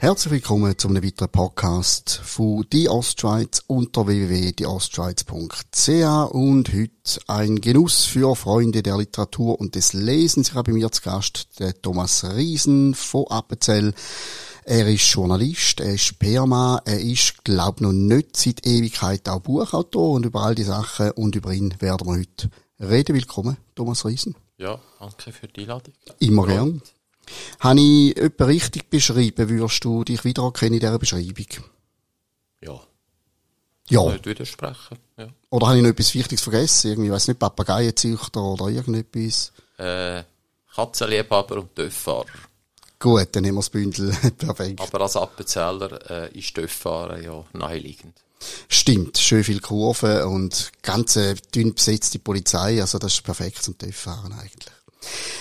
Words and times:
Herzlich 0.00 0.32
willkommen 0.32 0.76
zu 0.76 0.88
einem 0.88 1.04
weiteren 1.04 1.28
Podcast 1.28 2.20
von 2.24 2.66
Die 2.72 2.88
Ostschweiz 2.88 3.62
unter 3.68 4.08
www.dieostschweiz.ch 4.08 6.32
und 6.32 6.72
heute 6.72 7.20
ein 7.28 7.60
Genuss 7.60 8.06
für 8.06 8.34
Freunde 8.34 8.82
der 8.82 8.96
Literatur 8.96 9.60
und 9.60 9.76
des 9.76 9.92
Lesens. 9.92 10.48
Ich 10.48 10.54
habe 10.54 10.72
bei 10.72 10.78
mir 10.78 10.90
zu 10.90 11.02
Gast 11.02 11.60
den 11.60 11.72
Thomas 11.80 12.24
Riesen 12.34 12.96
von 12.96 13.28
Appenzell. 13.28 13.94
Er 14.64 14.88
ist 14.88 15.08
Journalist, 15.08 15.78
er 15.78 15.94
ist 15.94 16.18
Perma, 16.18 16.82
er 16.86 17.00
ist, 17.00 17.44
glaub 17.44 17.80
noch 17.80 17.92
nicht 17.92 18.36
seit 18.36 18.66
Ewigkeit 18.66 19.28
auch 19.28 19.38
Buchautor 19.38 20.14
und 20.14 20.26
über 20.26 20.42
all 20.42 20.56
die 20.56 20.64
Sachen 20.64 21.12
und 21.12 21.36
über 21.36 21.52
ihn 21.52 21.72
werden 21.78 22.08
wir 22.08 22.18
heute 22.18 22.50
reden. 22.80 23.14
Willkommen, 23.14 23.58
Thomas 23.76 24.04
Riesen. 24.04 24.34
Ja, 24.58 24.80
danke 24.98 25.32
für 25.32 25.46
die 25.46 25.62
Einladung. 25.62 25.94
Immer 26.18 26.46
gern. 26.46 26.82
Habe 27.60 27.80
ich 27.80 28.16
etwa 28.16 28.44
richtig 28.46 28.90
beschrieben, 28.90 29.48
würdest 29.48 29.84
du 29.84 30.02
dich 30.02 30.24
wiedererkennen 30.24 30.74
in 30.74 30.80
dieser 30.80 30.98
Beschreibung? 30.98 31.46
Ja. 32.60 32.80
Ja. 33.88 34.04
Nicht 34.10 34.26
widersprechen. 34.26 34.98
Ja. 35.16 35.28
Oder 35.50 35.68
habe 35.68 35.76
ich 35.76 35.82
noch 35.82 35.90
etwas 35.90 36.14
Wichtiges 36.14 36.42
vergessen? 36.42 36.90
Irgendwie, 36.90 37.10
weiss 37.10 37.28
nicht, 37.28 37.38
Papageienzüchter 37.38 38.42
oder 38.42 38.68
irgendetwas? 38.68 39.52
Äh, 39.78 40.24
Katzenliebhaber 40.74 41.56
und 41.56 41.74
Töfffahrer. 41.74 42.26
Gut, 42.98 43.28
dann 43.32 43.44
nehmen 43.44 43.56
wir 43.56 43.60
das 43.60 43.70
Bündel. 43.70 44.10
Perfekt. 44.38 44.80
Aber 44.80 45.02
als 45.02 45.16
Appenzeller 45.16 46.10
äh, 46.10 46.38
ist 46.38 46.54
Töfffahren 46.54 47.22
ja 47.22 47.44
naheliegend. 47.52 48.14
Stimmt, 48.68 49.18
schön 49.18 49.44
viel 49.44 49.60
Kurven 49.60 50.22
und 50.24 50.72
ganze 50.82 51.34
dünn 51.54 51.74
besetzte 51.74 52.18
Polizei, 52.18 52.80
also 52.80 52.98
das 52.98 53.14
ist 53.14 53.24
perfekt 53.24 53.62
zum 53.62 53.76
TÜV-Fahren 53.76 54.32
eigentlich. 54.32 54.72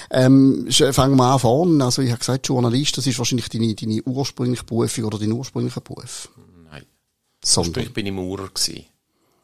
Ähm, 0.10 0.68
fangen 0.70 1.18
wir 1.18 1.26
an 1.26 1.40
vorne. 1.40 1.84
Also 1.84 2.02
ich 2.02 2.10
habe 2.10 2.20
gesagt, 2.20 2.48
Journalist, 2.48 2.98
das 2.98 3.08
ist 3.08 3.18
wahrscheinlich 3.18 3.50
deine, 3.50 3.74
deine 3.74 4.02
ursprüngliche 4.04 4.64
Berufung 4.64 5.06
oder 5.06 5.20
dein 5.20 5.32
ursprünglicher 5.32 5.82
Beruf. 5.82 6.30
Nein. 6.70 6.86
Sondern, 7.44 7.84
Ich 7.84 7.94
bin 7.94 8.06
ich 8.06 8.14
Maurer 8.14 8.50
gewesen. 8.50 8.86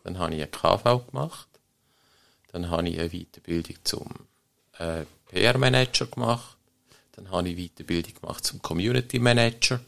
Dann 0.04 0.20
habe 0.20 0.36
ich 0.36 0.42
eine 0.42 0.52
KV 0.52 1.08
gemacht. 1.08 1.48
Dann 2.52 2.70
habe 2.70 2.88
ich 2.88 3.00
eine 3.00 3.10
Weiterbildung 3.10 3.78
zum 3.84 4.08
äh, 4.78 5.06
PR-Manager 5.30 6.06
gemacht. 6.06 6.58
Dann 7.14 7.32
habe 7.32 7.50
ich 7.50 7.58
Weiterbildung 7.58 8.14
gemacht 8.22 8.46
zum 8.46 8.62
Community 8.62 9.20
Manager. 9.20 9.80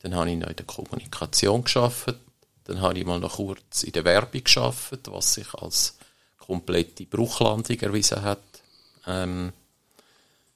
Dann 0.00 0.14
habe 0.14 0.30
ich 0.30 0.36
noch 0.38 0.48
in 0.48 0.56
der 0.56 0.66
Kommunikation 0.66 1.64
geschafft. 1.64 2.14
Dann 2.64 2.80
habe 2.80 2.98
ich 2.98 3.04
mal 3.04 3.20
noch 3.20 3.36
kurz 3.36 3.82
in 3.82 3.92
der 3.92 4.04
Werbung 4.04 4.44
geschafft, 4.44 5.10
was 5.10 5.34
sich 5.34 5.52
als 5.54 5.96
komplette 6.38 7.06
Bruchlandung 7.06 7.78
erwiesen 7.80 8.22
hat. 8.22 8.42
Ähm, 9.06 9.52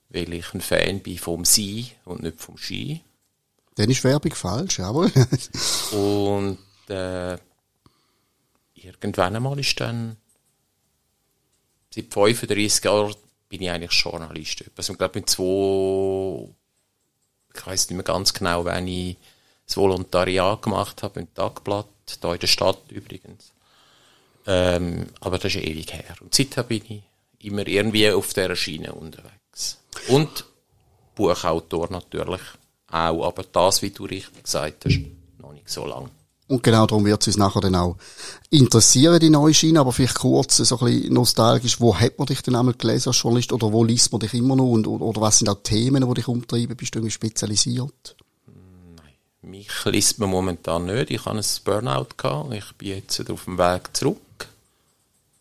weil 0.09 0.33
ich 0.33 0.55
ein 0.55 0.61
Fan 0.61 1.01
bin 1.01 1.19
vom 1.19 1.45
Sein 1.45 1.87
und 2.05 2.23
nicht 2.23 2.41
vom 2.41 2.57
Ski. 2.57 3.03
dann 3.75 3.91
ist 3.91 4.05
Werbung 4.05 4.34
falsch, 4.34 4.79
jawohl. 4.79 5.12
Und 5.93 6.59
äh, 6.89 7.37
irgendwann 8.75 9.37
einmal 9.37 9.59
ist 9.59 9.79
dann, 9.81 10.17
seit 11.95 12.12
35 12.12 12.84
Jahren 12.84 13.15
bin 13.49 13.62
ich 13.62 13.71
eigentlich 13.71 13.93
Journalist. 13.93 14.65
Also 14.77 14.93
ich 14.93 14.99
glaube, 14.99 15.19
mit 15.19 15.29
zwei, 15.29 16.49
ich 17.55 17.67
weiß 17.67 17.91
nicht 17.91 17.97
mehr 17.97 18.05
ganz 18.05 18.33
genau, 18.33 18.65
wann 18.65 18.89
ich 18.89 19.17
das 19.67 19.77
Volontariat 19.77 20.62
gemacht 20.62 21.03
habe 21.03 21.21
im 21.21 21.34
Tagblatt, 21.34 21.89
in 22.23 22.39
der 22.39 22.47
Stadt 22.47 22.79
übrigens. 22.91 23.53
Ähm, 24.47 25.07
aber 25.21 25.39
das 25.39 25.55
ist 25.55 25.62
ewig 25.62 25.93
her. 25.93 26.17
Und 26.21 26.35
seither 26.35 26.62
bin 26.62 26.83
ich 26.89 27.03
immer 27.41 27.67
irgendwie 27.67 28.11
auf 28.11 28.33
dieser 28.33 28.57
Schiene 28.57 28.93
unterwegs. 28.93 29.79
Und 30.09 30.45
Buchautor 31.15 31.91
natürlich 31.91 32.41
auch, 32.91 33.27
aber 33.27 33.43
das, 33.45 33.83
wie 33.83 33.91
du 33.91 34.05
richtig 34.05 34.45
gesagt 34.45 34.84
hast, 34.84 35.01
noch 35.41 35.53
nicht 35.53 35.69
so 35.69 35.87
lang. 35.87 36.11
Und 36.49 36.62
genau 36.62 36.87
darum 36.87 37.05
wird 37.05 37.21
es 37.23 37.27
uns 37.27 37.39
nachher 37.39 37.61
dann 37.61 37.75
auch 37.75 37.97
interessieren, 38.50 39.19
die 39.19 39.31
neue 39.31 39.53
Schiene, 39.53 39.81
aber 39.81 39.91
vielleicht 39.91 40.15
kurz 40.15 40.59
so 40.59 40.78
ein 40.78 40.84
bisschen 40.84 41.15
nostalgisch, 41.15 41.81
wo 41.81 41.97
hat 41.97 42.19
man 42.19 42.27
dich 42.27 42.41
denn 42.41 42.55
einmal 42.55 42.75
gelesen 42.75 43.09
als 43.09 43.21
Journalist 43.21 43.53
oder 43.53 43.72
wo 43.72 43.83
liest 43.83 44.12
man 44.12 44.21
dich 44.21 44.33
immer 44.34 44.55
noch 44.55 44.71
und, 44.71 44.87
oder, 44.87 45.05
oder 45.05 45.21
was 45.21 45.39
sind 45.39 45.49
auch 45.49 45.62
Themen, 45.65 46.06
die 46.09 46.15
dich 46.15 46.28
umtreiben, 46.28 46.77
bist 46.77 46.95
du 46.95 47.00
irgendwie 47.00 47.11
spezialisiert? 47.11 48.16
Mich 49.47 49.84
liest 49.84 50.19
man 50.19 50.31
momentan 50.31 50.87
nicht. 50.87 51.12
Ich 51.12 51.25
habe 51.25 51.39
ein 51.39 51.45
Burnout 51.62 52.09
gehabt. 52.17 52.53
Ich 52.53 52.73
bin 52.73 52.89
jetzt 52.89 53.31
auf 53.31 53.45
dem 53.45 53.59
Weg 53.59 53.97
zurück 53.97 54.49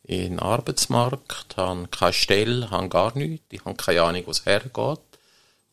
in 0.04 0.34
den 0.34 0.40
Arbeitsmarkt, 0.40 1.58
habe 1.58 1.88
keine 1.88 2.14
Stelle, 2.14 2.70
habe 2.70 2.88
gar 2.88 3.18
nichts. 3.18 3.48
Ich 3.50 3.66
habe 3.66 3.76
keine 3.76 4.04
Ahnung, 4.04 4.22
wo 4.28 4.32
es 4.32 4.46
hergeht. 4.46 5.00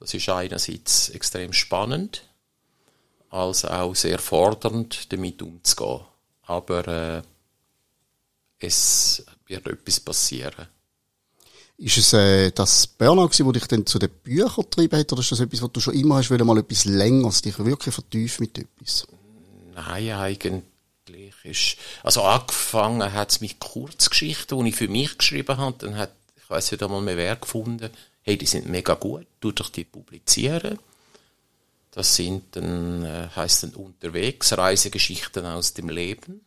Das 0.01 0.15
ist 0.15 0.31
einerseits 0.31 1.11
extrem 1.11 1.53
spannend, 1.53 2.25
als 3.29 3.67
auch 3.67 3.95
sehr 3.95 4.19
fordernd, 4.19 5.13
damit 5.13 5.43
umzugehen. 5.43 6.01
Aber 6.45 6.89
äh, 6.89 7.23
es 8.59 9.27
wird 9.47 9.67
etwas 9.67 10.01
passieren. 10.01 10.69
Ist 11.83 11.99
es 11.99 12.13
äh, 12.13 12.53
das 12.53 12.87
Burnout 12.87 13.31
wo 13.41 13.51
dich 13.51 13.67
dann 13.67 13.85
zu 13.85 13.99
den 13.99 14.09
Büchern 14.09 14.63
getrieben 14.63 15.01
hat, 15.01 15.13
oder 15.13 15.21
ist 15.21 15.33
das 15.33 15.41
etwas, 15.41 15.63
was 15.63 15.73
du 15.73 15.81
schon 15.81 15.95
immer 15.95 16.15
hast, 16.15 16.31
wollen, 16.31 16.47
mal 16.47 16.59
etwas 16.59 16.85
längeres, 16.85 17.43
dich 17.43 17.59
wirklich 17.59 17.93
vertiefen 17.93 18.45
mit 18.45 18.57
etwas? 18.57 19.05
Nein, 19.75 20.13
eigentlich 20.13 20.63
ist, 21.43 21.77
also 22.05 22.23
angefangen 22.23 23.13
hat 23.13 23.33
es 23.33 23.41
mit 23.41 23.59
Kurzgeschichten, 23.59 24.63
die 24.63 24.69
ich 24.69 24.77
für 24.77 24.87
mich 24.87 25.19
geschrieben 25.19 25.57
habe, 25.57 25.77
dann 25.79 25.97
hat, 25.97 26.13
ich 26.37 26.49
weiß 26.49 26.71
nicht 26.71 26.85
einmal 26.85 27.03
mehr 27.03 27.17
wer 27.17 27.35
gefunden, 27.35 27.91
hey, 28.23 28.39
die 28.39 28.47
sind 28.47 28.69
mega 28.69 28.95
gut, 28.95 29.27
tu 29.41 29.51
doch 29.51 29.69
die 29.69 29.83
publizieren. 29.83 30.79
Das 31.91 32.15
sind 32.15 32.45
dann, 32.55 33.05
äh, 33.05 33.27
heisst 33.35 33.65
dann 33.65 33.71
unterwegs, 33.71 34.57
Reisegeschichten 34.57 35.45
aus 35.47 35.75
dem 35.75 35.89
Leben. 35.89 36.43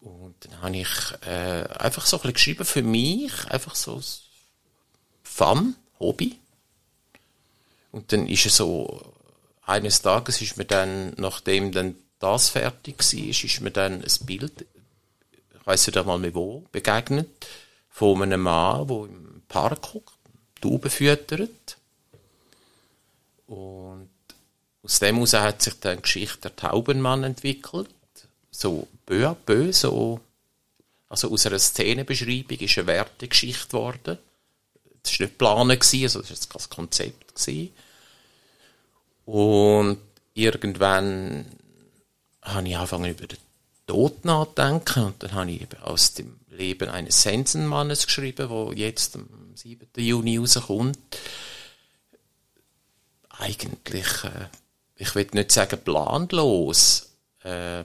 Und 0.00 0.34
dann 0.40 0.62
habe 0.62 0.76
ich 0.76 1.12
äh, 1.26 1.64
einfach 1.78 2.06
so 2.06 2.16
ein 2.16 2.20
bisschen 2.20 2.34
geschrieben 2.34 2.64
für 2.64 2.82
mich, 2.82 3.32
einfach 3.48 3.74
so 3.74 3.96
als 3.96 4.22
Fun, 5.22 5.74
Hobby. 5.98 6.38
Und 7.90 8.12
dann 8.12 8.26
ist 8.28 8.46
es 8.46 8.56
so, 8.56 9.14
eines 9.62 10.02
Tages 10.02 10.40
ist 10.40 10.56
mir 10.56 10.64
dann, 10.64 11.14
nachdem 11.16 11.72
dann 11.72 11.96
das 12.18 12.50
fertig 12.50 12.98
war, 12.98 13.28
ist 13.28 13.60
mir 13.60 13.70
dann 13.70 14.02
ein 14.02 14.26
Bild, 14.26 14.66
ich 15.32 15.66
weiss 15.66 15.86
nicht 15.86 15.96
einmal 15.96 16.18
mehr 16.18 16.34
wo, 16.34 16.64
begegnet, 16.72 17.28
von 17.90 18.22
einem 18.22 18.42
Mann, 18.42 18.86
der 18.86 18.96
im 18.96 19.42
Park 19.48 19.92
guckt, 19.92 20.14
Tauben 20.60 20.90
füttert. 20.90 21.76
Und 23.46 24.10
aus 24.82 24.98
dem 24.98 25.16
heraus 25.16 25.32
hat 25.34 25.62
sich 25.62 25.78
dann 25.80 25.96
die 25.96 26.02
Geschichte 26.02 26.50
der 26.50 26.56
Taubenmann 26.56 27.24
entwickelt. 27.24 27.88
So 28.58 28.88
peu 29.06 29.24
à 29.24 29.36
so, 29.72 30.18
also 31.08 31.30
aus 31.30 31.46
einer 31.46 31.60
Szenenbeschreibung 31.60 32.58
ist 32.58 32.76
eine 32.76 32.88
Wertegeschichte 32.88 33.68
geworden. 33.68 34.18
Das 35.00 35.12
war 35.12 35.26
nicht 35.26 35.38
geplant, 35.38 35.70
also 35.70 36.20
das 36.22 36.30
war 36.30 36.54
das 36.54 36.68
Konzept. 36.68 37.36
Gewesen. 37.36 37.72
Und 39.26 39.98
irgendwann 40.34 41.46
habe 42.42 42.68
ich 42.68 42.76
angefangen 42.76 43.12
über 43.12 43.28
den 43.28 43.38
Tod 43.86 44.24
nachzudenken 44.24 45.04
und 45.04 45.22
dann 45.22 45.32
habe 45.34 45.52
ich 45.52 45.62
eben 45.62 45.80
aus 45.84 46.14
dem 46.14 46.40
Leben 46.50 46.88
eines 46.88 47.22
Sensenmannes 47.22 48.06
geschrieben, 48.06 48.50
wo 48.50 48.72
jetzt 48.72 49.14
am 49.14 49.28
7. 49.54 49.86
Juni 49.98 50.36
rauskommt. 50.36 50.98
Eigentlich, 53.28 54.24
äh, 54.24 54.48
ich 54.96 55.14
will 55.14 55.28
nicht 55.32 55.52
sagen 55.52 55.78
planlos, 55.84 57.10
äh, 57.44 57.84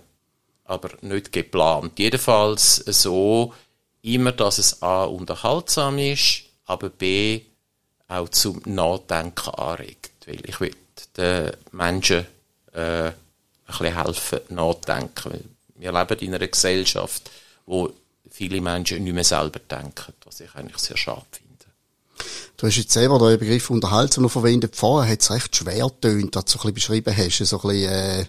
aber 0.73 0.89
nicht 1.01 1.31
geplant. 1.31 1.97
Jedenfalls 1.97 2.75
so, 2.75 3.53
immer, 4.01 4.31
dass 4.31 4.57
es 4.57 4.81
A 4.81 5.05
unterhaltsam 5.05 5.97
ist, 5.97 6.43
aber 6.65 6.89
B 6.89 7.41
auch 8.07 8.29
zum 8.29 8.61
Nachdenken 8.65 9.49
anregt. 9.51 10.11
Weil 10.27 10.47
ich 10.47 10.59
will 10.59 10.75
den 11.17 11.51
Menschen 11.71 12.25
äh, 12.73 13.07
ein 13.07 13.13
bisschen 13.65 14.03
helfen, 14.03 14.39
nachdenken. 14.49 15.55
Wir 15.75 15.91
leben 15.91 16.19
in 16.19 16.35
einer 16.35 16.47
Gesellschaft, 16.47 17.29
wo 17.65 17.91
viele 18.29 18.61
Menschen 18.61 19.03
nicht 19.03 19.13
mehr 19.13 19.23
selber 19.23 19.59
denken, 19.59 20.13
was 20.25 20.39
ich 20.39 20.53
eigentlich 20.55 20.77
sehr 20.77 20.97
schade 20.97 21.25
finde. 21.31 21.43
Du 22.57 22.67
hast 22.67 22.77
jetzt 22.77 22.93
selber 22.93 23.19
den 23.19 23.39
Begriff 23.39 23.69
unterhaltsam 23.69 24.23
noch 24.23 24.31
verwendet. 24.31 24.75
Vorher 24.75 25.11
hat 25.11 25.21
es 25.21 25.31
recht 25.31 25.55
schwer 25.55 25.89
tönt, 25.99 26.35
dass 26.35 26.45
du 26.45 26.51
so 26.51 26.59
ein 26.59 26.73
bisschen 26.73 27.03
beschrieben 27.03 27.17
hast. 27.17 27.37
So 27.37 27.61
ein 27.61 27.69
bisschen, 27.69 27.91
äh, 27.91 28.25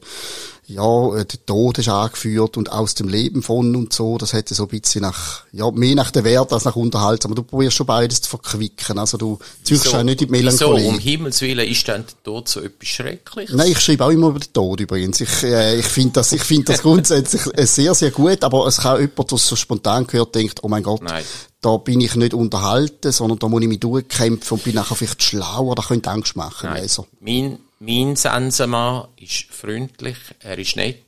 ja, 0.66 1.16
äh, 1.16 1.24
der 1.24 1.44
Tod 1.44 1.78
ist 1.78 1.88
angeführt 1.88 2.56
und 2.56 2.72
aus 2.72 2.94
dem 2.94 3.08
Leben 3.08 3.42
von 3.42 3.76
und 3.76 3.92
so, 3.92 4.16
das 4.16 4.32
hätte 4.32 4.54
so 4.54 4.64
ein 4.64 4.68
bisschen 4.68 5.02
nach, 5.02 5.44
ja, 5.52 5.70
mehr 5.70 5.94
nach 5.94 6.10
der 6.10 6.24
Wert 6.24 6.52
als 6.52 6.64
nach 6.64 6.76
Unterhaltsam. 6.76 7.32
Aber 7.32 7.42
du 7.42 7.46
probierst 7.46 7.76
schon 7.76 7.86
beides 7.86 8.22
zu 8.22 8.30
verquicken. 8.30 8.98
Also 8.98 9.18
du 9.18 9.38
züchst 9.62 9.92
ja 9.92 10.02
nicht 10.02 10.22
in 10.22 10.28
die 10.28 10.32
Melancholie. 10.32 10.84
Wieso? 10.84 10.88
Um 10.88 10.98
Himmels 10.98 11.40
Willen 11.42 11.68
ist 11.68 11.86
dann 11.86 12.04
der 12.06 12.22
Tod 12.22 12.48
so 12.48 12.60
etwas 12.60 12.88
Schreckliches? 12.88 13.54
Nein, 13.54 13.72
ich 13.72 13.80
schreibe 13.80 14.06
auch 14.06 14.10
immer 14.10 14.28
über 14.28 14.38
den 14.38 14.52
Tod 14.52 14.80
übrigens. 14.80 15.20
Ich, 15.20 15.42
äh, 15.42 15.78
ich 15.78 15.86
finde 15.86 16.12
das, 16.14 16.32
ich 16.32 16.42
finde 16.42 16.72
das 16.72 16.80
grundsätzlich 16.80 17.42
sehr, 17.68 17.94
sehr 17.94 18.10
gut, 18.10 18.42
aber 18.42 18.66
es 18.66 18.78
kann 18.78 19.00
jemand, 19.00 19.30
der 19.30 19.38
so 19.38 19.56
spontan 19.56 20.06
gehört, 20.06 20.34
denkt, 20.34 20.60
oh 20.62 20.68
mein 20.68 20.82
Gott, 20.82 21.02
Nein. 21.02 21.24
da 21.60 21.76
bin 21.76 22.00
ich 22.00 22.14
nicht 22.16 22.32
unterhalten, 22.32 23.12
sondern 23.12 23.38
da 23.38 23.48
muss 23.48 23.62
ich 23.62 23.68
mich 23.68 23.80
durchkämpfen 23.80 24.56
und 24.56 24.64
bin 24.64 24.74
nachher 24.74 24.94
vielleicht 24.94 25.22
schlauer, 25.22 25.74
da 25.74 25.82
könnte 25.82 26.10
Angst 26.10 26.36
machen. 26.36 26.70
Nein. 26.70 26.82
Also. 26.82 27.06
Mein 27.20 27.58
mein 27.78 28.16
Sensenmann 28.16 29.08
ist 29.16 29.44
freundlich, 29.50 30.18
er 30.40 30.58
ist 30.58 30.76
nett, 30.76 31.04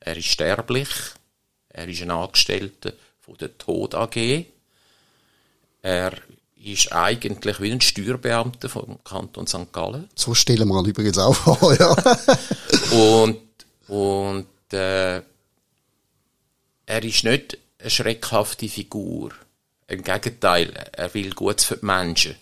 er 0.00 0.16
ist 0.16 0.28
sterblich, 0.28 0.88
er 1.68 1.88
ist 1.88 2.02
ein 2.02 2.10
Angestellter 2.10 2.92
von 3.20 3.36
der 3.38 3.56
Tod 3.56 3.94
AG. 3.94 4.46
Er 5.80 6.12
ist 6.62 6.92
eigentlich 6.92 7.60
wie 7.60 7.72
ein 7.72 7.80
Steuerbeamter 7.80 8.68
vom 8.68 9.02
Kanton 9.02 9.46
St. 9.46 9.72
Gallen. 9.72 10.08
So 10.14 10.34
stellen 10.34 10.68
wir 10.68 10.78
ihn 10.80 10.86
übrigens 10.86 11.18
auch 11.18 11.34
vor, 11.34 11.74
ja. 11.78 11.90
und 12.92 13.38
und 13.88 14.46
äh, 14.72 15.22
er 16.86 17.04
ist 17.04 17.24
nicht 17.24 17.58
eine 17.78 17.90
schreckhafte 17.90 18.68
Figur. 18.68 19.32
Im 19.88 20.02
Gegenteil, 20.02 20.70
er 20.92 21.12
will 21.14 21.32
Gutes 21.34 21.64
für 21.64 21.76
die 21.76 21.84
Menschen. 21.84 22.36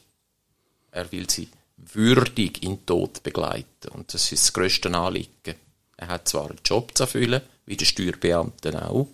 Er 0.93 1.11
will 1.11 1.29
sie 1.29 1.49
würdig 1.93 2.63
in 2.63 2.77
den 2.77 2.87
Tod 2.87 3.23
begleiten. 3.23 3.89
Und 3.93 4.13
das 4.13 4.33
ist 4.33 4.45
das 4.45 4.53
grösste 4.53 4.93
Anliegen. 4.95 5.55
Er 5.97 6.09
hat 6.09 6.29
zwar 6.29 6.49
einen 6.51 6.61
Job 6.65 6.97
zu 6.97 7.05
erfüllen, 7.05 7.43
wie 7.67 7.77
der 7.77 7.85
Steuerbeamte 7.85 8.89
auch, 8.89 9.09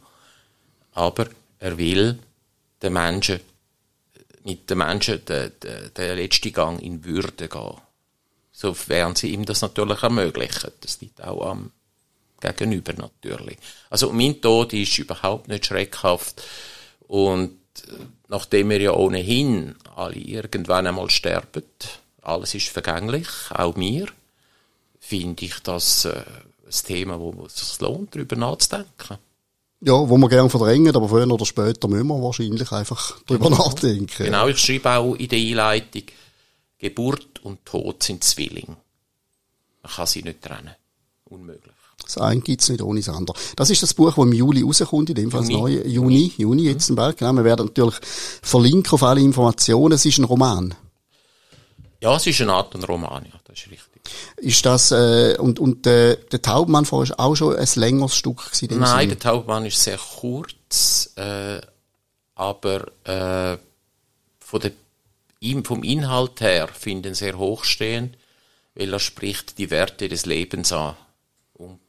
aber 0.93 1.27
er 1.59 1.77
will 1.77 2.19
den 2.83 2.93
Menschen, 2.93 3.41
mit 4.45 4.71
den 4.71 4.79
Menschen 4.79 5.25
den, 5.25 5.53
den, 5.63 5.95
den 5.95 6.17
letzten 6.17 6.53
Gang 6.53 6.81
in 6.81 7.05
Würde 7.05 7.49
gehen. 7.49 7.81
Sofern 8.53 9.15
sie 9.17 9.33
ihm 9.33 9.45
das 9.45 9.61
natürlich 9.63 10.03
ermöglichen. 10.03 10.71
Das 10.81 11.01
liegt 11.01 11.23
auch 11.23 11.51
am 11.51 11.73
Gegenüber 12.41 12.93
natürlich. 12.95 13.59
Also 13.91 14.13
mein 14.13 14.41
Tod 14.41 14.73
ist 14.73 14.99
überhaupt 14.99 15.49
nicht 15.49 15.67
schreckhaft 15.67 16.43
und 17.09 17.59
äh, 17.89 17.93
nachdem 18.29 18.71
wir 18.71 18.81
ja 18.81 18.93
ohnehin 18.93 19.75
alle 19.95 20.17
irgendwann 20.17 20.87
einmal 20.87 21.11
sterben, 21.11 21.65
alles 22.27 22.55
ist 22.55 22.69
vergänglich, 22.69 23.29
auch 23.51 23.77
mir, 23.77 24.07
finde 25.01 25.45
ich 25.45 25.61
das 25.63 26.05
äh, 26.05 26.23
ein 26.67 26.85
Thema, 26.85 27.21
wo 27.21 27.45
es 27.47 27.57
sich 27.57 27.81
lohnt, 27.81 28.15
darüber 28.15 28.37
nachzudenken. 28.37 29.19
Ja, 29.81 29.93
wo 29.93 30.17
man 30.17 30.31
gerne 30.31 30.51
verdrängen, 30.51 30.97
aber 30.97 31.09
früher 31.09 31.31
oder 31.31 31.45
später 31.45 31.87
müssen 31.87 32.09
wir 32.09 32.23
wahrscheinlich 32.23 32.73
einfach 32.73 33.19
darüber 33.27 33.51
genau. 33.51 33.67
nachdenken. 33.67 34.25
Genau, 34.25 34.49
ich 34.49 34.59
schreibe 34.59 34.91
auch 34.91 35.15
in 35.15 35.29
der 35.29 35.39
Einleitung, 35.39 36.03
Geburt 36.79 37.41
und 37.43 37.65
Tod 37.65 38.03
sind 38.03 38.25
Zwilling. 38.25 38.77
Man 39.83 39.93
kann 39.93 40.07
sie 40.07 40.23
nicht 40.23 40.43
trennen. 40.43 40.75
Unmöglich. 41.27 41.73
Das 42.03 42.19
eine 42.19 42.41
gibt's 42.41 42.69
nicht 42.69 42.83
ohne 42.83 43.01
das 43.01 43.09
andere. 43.09 43.37
Das 43.57 43.71
ist 43.71 43.83
das 43.83 43.95
Buch, 43.95 44.15
das 44.15 44.25
im 44.25 44.33
Juli 44.33 44.63
rauskommt, 44.63 45.11
in 45.11 45.15
dem 45.15 45.31
Fall 45.31 45.43
Juni. 45.43 45.53
das 45.53 45.61
neue, 45.61 45.87
Juni, 45.89 46.33
Juni 46.37 46.63
jetzt 46.65 46.91
mhm. 46.91 46.97
bald, 46.97 47.17
genau. 47.19 47.33
Wir 47.33 47.45
werden 47.45 47.67
natürlich 47.67 47.97
verlinken 48.43 48.93
auf 48.93 49.03
alle 49.03 49.21
Informationen. 49.21 49.93
Es 49.93 50.05
ist 50.05 50.19
ein 50.19 50.25
Roman. 50.25 50.75
Ja, 52.01 52.17
es 52.17 52.27
ist 52.27 52.41
eine 52.41 52.53
Art 52.53 52.75
ein 52.75 52.85
Roman, 52.85 53.25
ja, 53.25 53.41
das 53.45 53.59
ist 53.59 53.71
richtig. 53.71 54.03
Ist 54.37 54.67
das, 54.67 54.93
äh, 54.93 55.37
und, 55.39 55.59
und 55.59 55.87
äh, 55.87 56.17
der 56.31 56.43
Taubmann 56.43 56.85
vorher 56.85 57.11
ist 57.13 57.19
auch 57.19 57.35
schon 57.35 57.57
ein 57.57 57.69
längeres 57.75 58.15
Stück 58.15 58.53
gewesen? 58.53 58.79
Nein, 58.79 59.01
Sinn? 59.01 59.09
der 59.11 59.19
Taubmann 59.19 59.65
ist 59.65 59.83
sehr 59.83 59.99
kurz, 59.99 61.13
äh, 61.17 61.61
aber 62.35 62.87
äh, 63.05 63.59
von 64.41 64.61
der, 64.61 64.73
vom 65.65 65.83
Inhalt 65.83 66.41
her 66.41 66.69
finde 66.69 67.11
ich 67.11 67.17
sehr 67.17 67.39
hochstehend, 67.39 68.17
weil 68.75 68.93
er 68.93 69.01
spricht 69.01 69.59
die 69.59 69.71
Werte 69.71 70.09
des 70.09 70.27
Lebens 70.27 70.73
an. 70.73 70.97
Und 71.55 71.81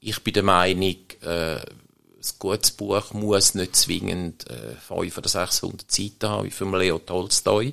ich 0.00 0.22
bin 0.22 0.34
der 0.34 0.42
Meinung, 0.42 0.96
äh, 1.22 1.56
ein 1.56 2.38
gutes 2.38 2.72
Buch 2.72 3.12
muss 3.14 3.54
nicht 3.54 3.74
zwingend 3.74 4.48
äh, 4.50 4.74
500 4.86 5.18
oder 5.18 5.28
600 5.28 5.90
Seiten 5.90 6.28
haben, 6.28 6.44
wie 6.44 6.50
von 6.50 6.74
Leo 6.74 6.98
Tolstoi 6.98 7.72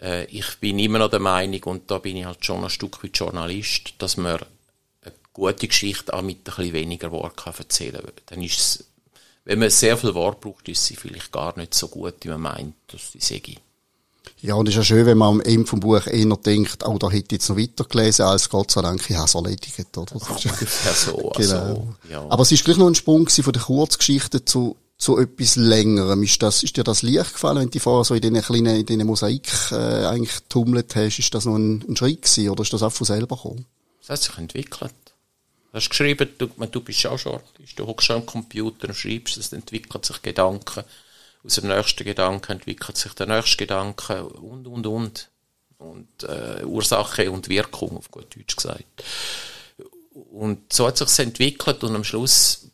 äh, 0.00 0.24
ich 0.26 0.58
bin 0.60 0.78
immer 0.78 0.98
noch 0.98 1.10
der 1.10 1.20
Meinung, 1.20 1.62
und 1.64 1.90
da 1.90 1.98
bin 1.98 2.16
ich 2.16 2.24
halt 2.24 2.44
schon 2.44 2.64
ein 2.64 2.70
Stück 2.70 3.02
wie 3.02 3.08
Journalist, 3.08 3.94
dass 3.98 4.16
man 4.16 4.40
eine 5.02 5.14
gute 5.32 5.68
Geschichte 5.68 6.12
auch 6.12 6.22
mit 6.22 6.38
ein 6.38 6.44
bisschen 6.44 6.72
weniger 6.72 7.10
Wort 7.10 7.36
kann 7.36 7.54
erzählen 7.56 8.02
kann. 8.02 8.12
Dann 8.26 8.42
ist 8.42 8.58
es, 8.58 8.84
wenn 9.44 9.58
man 9.58 9.70
sehr 9.70 9.96
viel 9.96 10.14
Wort 10.14 10.40
braucht, 10.40 10.68
ist 10.68 10.84
sie 10.84 10.96
vielleicht 10.96 11.32
gar 11.32 11.56
nicht 11.56 11.74
so 11.74 11.88
gut, 11.88 12.14
wie 12.22 12.28
man 12.28 12.40
meint, 12.40 12.74
dass 12.88 13.12
sie 13.12 13.20
sei. 13.20 13.56
Ja, 14.42 14.54
und 14.54 14.68
es 14.68 14.74
ist 14.74 14.78
ja 14.78 14.84
schön, 14.84 15.06
wenn 15.06 15.18
man 15.18 15.28
am 15.28 15.40
Ende 15.42 15.66
vom 15.66 15.80
Buch 15.80 16.06
eher 16.06 16.36
denkt, 16.36 16.86
oh, 16.86 16.96
da 16.98 17.10
hätte 17.10 17.26
ich 17.26 17.32
jetzt 17.32 17.48
noch 17.50 17.58
weiter 17.58 17.84
gelesen, 17.84 18.22
als 18.22 18.48
Gott 18.48 18.70
sei 18.70 18.80
Dank, 18.80 19.02
ich 19.08 19.16
habe 19.16 19.26
es 19.26 19.34
erledigt, 19.34 19.98
oder? 19.98 20.14
Ungefähr 20.30 20.92
so, 20.94 21.32
genau. 21.36 21.54
Also, 21.54 21.94
ja. 22.08 22.26
Aber 22.28 22.42
es 22.42 22.52
ist 22.52 22.64
gleich 22.64 22.78
noch 22.78 22.86
ein 22.86 22.94
Sprung 22.94 23.28
von 23.28 23.52
der 23.52 23.62
Kurzgeschichte 23.62 24.44
zu 24.44 24.76
zu 25.00 25.18
etwas 25.18 25.56
Längerem. 25.56 26.22
Ist, 26.22 26.42
das, 26.42 26.62
ist 26.62 26.76
dir 26.76 26.84
das 26.84 27.02
leicht 27.02 27.32
gefallen, 27.32 27.58
wenn 27.58 27.70
du 27.70 27.80
vorher 27.80 28.04
so 28.04 28.14
in 28.14 28.20
diesen 28.20 28.42
kleinen, 28.42 28.76
in 28.76 28.86
diesen 28.86 29.06
Mosaik 29.06 29.50
äh, 29.72 30.04
eigentlich 30.04 30.38
tummelt 30.48 30.94
hast? 30.94 31.18
Ist 31.18 31.34
das 31.34 31.46
noch 31.46 31.56
ein, 31.56 31.82
ein 31.88 31.96
Schritt 31.96 32.22
gewesen, 32.22 32.50
oder 32.50 32.62
ist 32.62 32.72
das 32.72 32.82
auch 32.82 32.92
von 32.92 33.06
selber 33.06 33.36
gekommen? 33.36 33.66
Das 34.00 34.10
hat 34.10 34.22
sich 34.22 34.38
entwickelt. 34.38 34.92
Du 35.72 35.76
hast 35.76 35.88
geschrieben, 35.88 36.28
du, 36.36 36.46
du 36.46 36.80
bist 36.82 37.06
auch 37.06 37.18
Journalist, 37.18 37.78
du 37.78 37.86
hockst 37.86 38.10
am 38.10 38.26
Computer 38.26 38.88
und 38.88 38.94
schreibst, 38.94 39.38
es 39.38 39.52
entwickelt 39.52 40.04
sich 40.04 40.20
Gedanken. 40.20 40.84
Aus 41.42 41.54
dem 41.54 41.68
nächsten 41.68 42.04
Gedanken 42.04 42.52
entwickelt 42.52 42.98
sich 42.98 43.14
der 43.14 43.26
nächste 43.26 43.56
Gedanke 43.56 44.24
und, 44.24 44.66
und, 44.66 44.86
und. 44.86 45.30
Und 45.78 46.24
äh, 46.24 46.62
Ursache 46.64 47.30
und 47.30 47.48
Wirkung, 47.48 47.96
auf 47.96 48.10
gut 48.10 48.36
Deutsch 48.36 48.54
gesagt. 48.54 48.84
Und 50.12 50.70
so 50.70 50.86
hat 50.86 50.98
sich 50.98 51.18
entwickelt 51.20 51.82
und 51.84 51.94
am 51.94 52.04
Schluss 52.04 52.69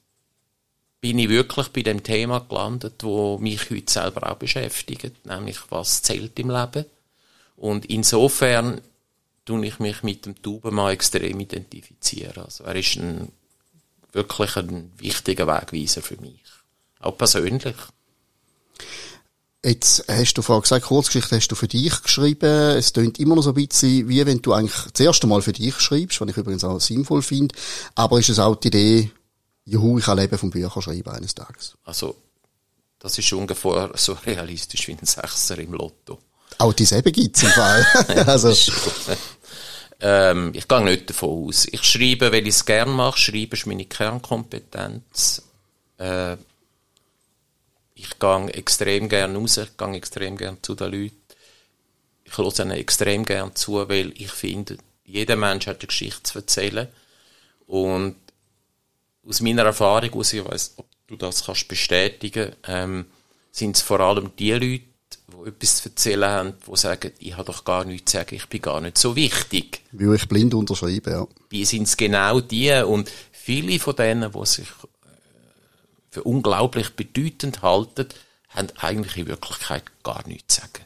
bin 1.00 1.18
ich 1.18 1.28
wirklich 1.28 1.68
bei 1.68 1.82
dem 1.82 2.02
Thema 2.02 2.40
gelandet, 2.40 3.02
wo 3.02 3.38
mich 3.38 3.70
heute 3.70 3.92
selber 3.92 4.30
auch 4.30 4.36
beschäftigt, 4.36 5.26
nämlich 5.26 5.58
was 5.70 6.02
zählt 6.02 6.38
im 6.38 6.50
Leben. 6.50 6.86
Und 7.56 7.86
insofern 7.86 8.80
tue 9.44 9.66
ich 9.66 9.78
mich 9.78 10.02
mit 10.02 10.26
dem 10.26 10.40
Taubenmann 10.42 10.92
extrem 10.92 11.40
identifizieren. 11.40 12.44
Also 12.44 12.64
er 12.64 12.74
ist 12.74 12.96
ein, 12.96 13.30
wirklich 14.12 14.56
ein 14.56 14.92
wichtiger 14.98 15.46
Wegweiser 15.46 16.02
für 16.02 16.20
mich. 16.20 16.42
Auch 17.00 17.16
persönlich. 17.16 17.76
Jetzt 19.64 20.04
hast 20.08 20.34
du 20.34 20.42
vorhin 20.42 20.62
gesagt, 20.62 20.86
Kurzgeschichte 20.86 21.36
hast 21.36 21.48
du 21.48 21.54
für 21.56 21.66
dich 21.66 22.02
geschrieben. 22.02 22.76
Es 22.76 22.92
klingt 22.92 23.18
immer 23.18 23.34
noch 23.34 23.42
so 23.42 23.50
ein 23.50 23.54
bisschen, 23.54 24.08
wie 24.08 24.24
wenn 24.24 24.40
du 24.40 24.52
eigentlich 24.52 24.92
das 24.92 25.00
erste 25.00 25.26
Mal 25.26 25.42
für 25.42 25.52
dich 25.52 25.74
schreibst, 25.80 26.20
was 26.20 26.28
ich 26.28 26.36
übrigens 26.36 26.62
auch 26.62 26.80
sinnvoll 26.80 27.22
finde. 27.22 27.54
Aber 27.94 28.18
ist 28.18 28.28
es 28.28 28.38
auch 28.38 28.54
die 28.56 28.68
Idee, 28.68 29.10
juhu, 29.66 29.98
ich 29.98 30.04
kann 30.04 30.18
leben 30.18 30.38
vom 30.38 30.50
Bücherschreiben 30.50 31.12
eines 31.12 31.34
Tages. 31.34 31.76
Also, 31.84 32.16
das 32.98 33.18
ist 33.18 33.32
ungefähr 33.32 33.90
so 33.94 34.14
realistisch 34.14 34.88
wie 34.88 34.92
ein 34.92 35.04
Sechser 35.04 35.58
im 35.58 35.74
Lotto. 35.74 36.18
Auch 36.58 36.72
dieselbe 36.72 37.12
gibt's 37.12 37.42
im 37.42 37.50
Fall. 37.50 37.86
also. 38.26 38.54
ähm, 40.00 40.52
ich 40.54 40.66
gehe 40.66 40.84
nicht 40.84 41.10
davon 41.10 41.48
aus. 41.48 41.66
Ich 41.70 41.82
schreibe, 41.82 42.32
weil 42.32 42.46
ich 42.46 42.54
es 42.54 42.64
gerne 42.64 42.90
mache. 42.90 43.18
Schreiben 43.18 43.52
ist 43.52 43.66
meine 43.66 43.84
Kernkompetenz. 43.84 45.42
Äh, 45.98 46.36
ich 47.94 48.18
gehe 48.18 48.48
extrem 48.54 49.08
gerne 49.08 49.38
raus, 49.38 49.56
ich 49.56 49.76
gehe 49.76 49.94
extrem 49.94 50.36
gerne 50.36 50.58
zu 50.62 50.74
den 50.74 50.92
Leuten. 50.92 51.16
Ich 52.24 52.36
höre 52.36 52.60
ihnen 52.60 52.70
extrem 52.72 53.24
gerne 53.24 53.54
zu, 53.54 53.88
weil 53.88 54.12
ich 54.16 54.30
finde, 54.30 54.78
jeder 55.04 55.36
Mensch 55.36 55.66
hat 55.66 55.80
eine 55.80 55.86
Geschichte 55.86 56.22
zu 56.22 56.38
erzählen. 56.38 56.88
Und 57.66 58.16
aus 59.26 59.40
meiner 59.40 59.64
Erfahrung 59.64 60.14
aus, 60.14 60.32
ich 60.32 60.44
weiss, 60.44 60.74
ob 60.76 60.86
du 61.08 61.16
das 61.16 61.44
kannst 61.44 61.68
bestätigen, 61.68 62.52
ähm, 62.66 63.06
sind 63.50 63.76
es 63.76 63.82
vor 63.82 64.00
allem 64.00 64.30
die 64.38 64.52
Leute, 64.52 64.84
die 65.28 65.48
etwas 65.48 65.76
zu 65.82 65.88
erzählen 65.88 66.30
haben, 66.30 66.54
die 66.66 66.76
sagen, 66.76 67.12
ich 67.18 67.36
habe 67.36 67.44
doch 67.44 67.64
gar 67.64 67.84
nichts 67.84 68.12
zu 68.12 68.18
sagen, 68.18 68.34
ich 68.34 68.46
bin 68.46 68.62
gar 68.62 68.80
nicht 68.80 68.98
so 68.98 69.16
wichtig. 69.16 69.82
Wie 69.92 70.14
ich 70.14 70.28
blind 70.28 70.54
unterschreibe, 70.54 71.10
ja. 71.10 71.26
Wie 71.48 71.64
sind 71.64 71.84
es 71.84 71.96
genau 71.96 72.40
die 72.40 72.72
und 72.82 73.10
viele 73.32 73.78
von 73.78 73.96
denen, 73.96 74.32
die 74.32 74.46
sich 74.46 74.68
äh, 74.68 75.08
für 76.10 76.22
unglaublich 76.22 76.90
bedeutend 76.90 77.62
halten, 77.62 78.08
haben 78.50 78.68
eigentlich 78.78 79.16
in 79.16 79.26
Wirklichkeit 79.26 79.84
gar 80.02 80.26
nichts 80.26 80.54
zu 80.54 80.60
sagen 80.62 80.85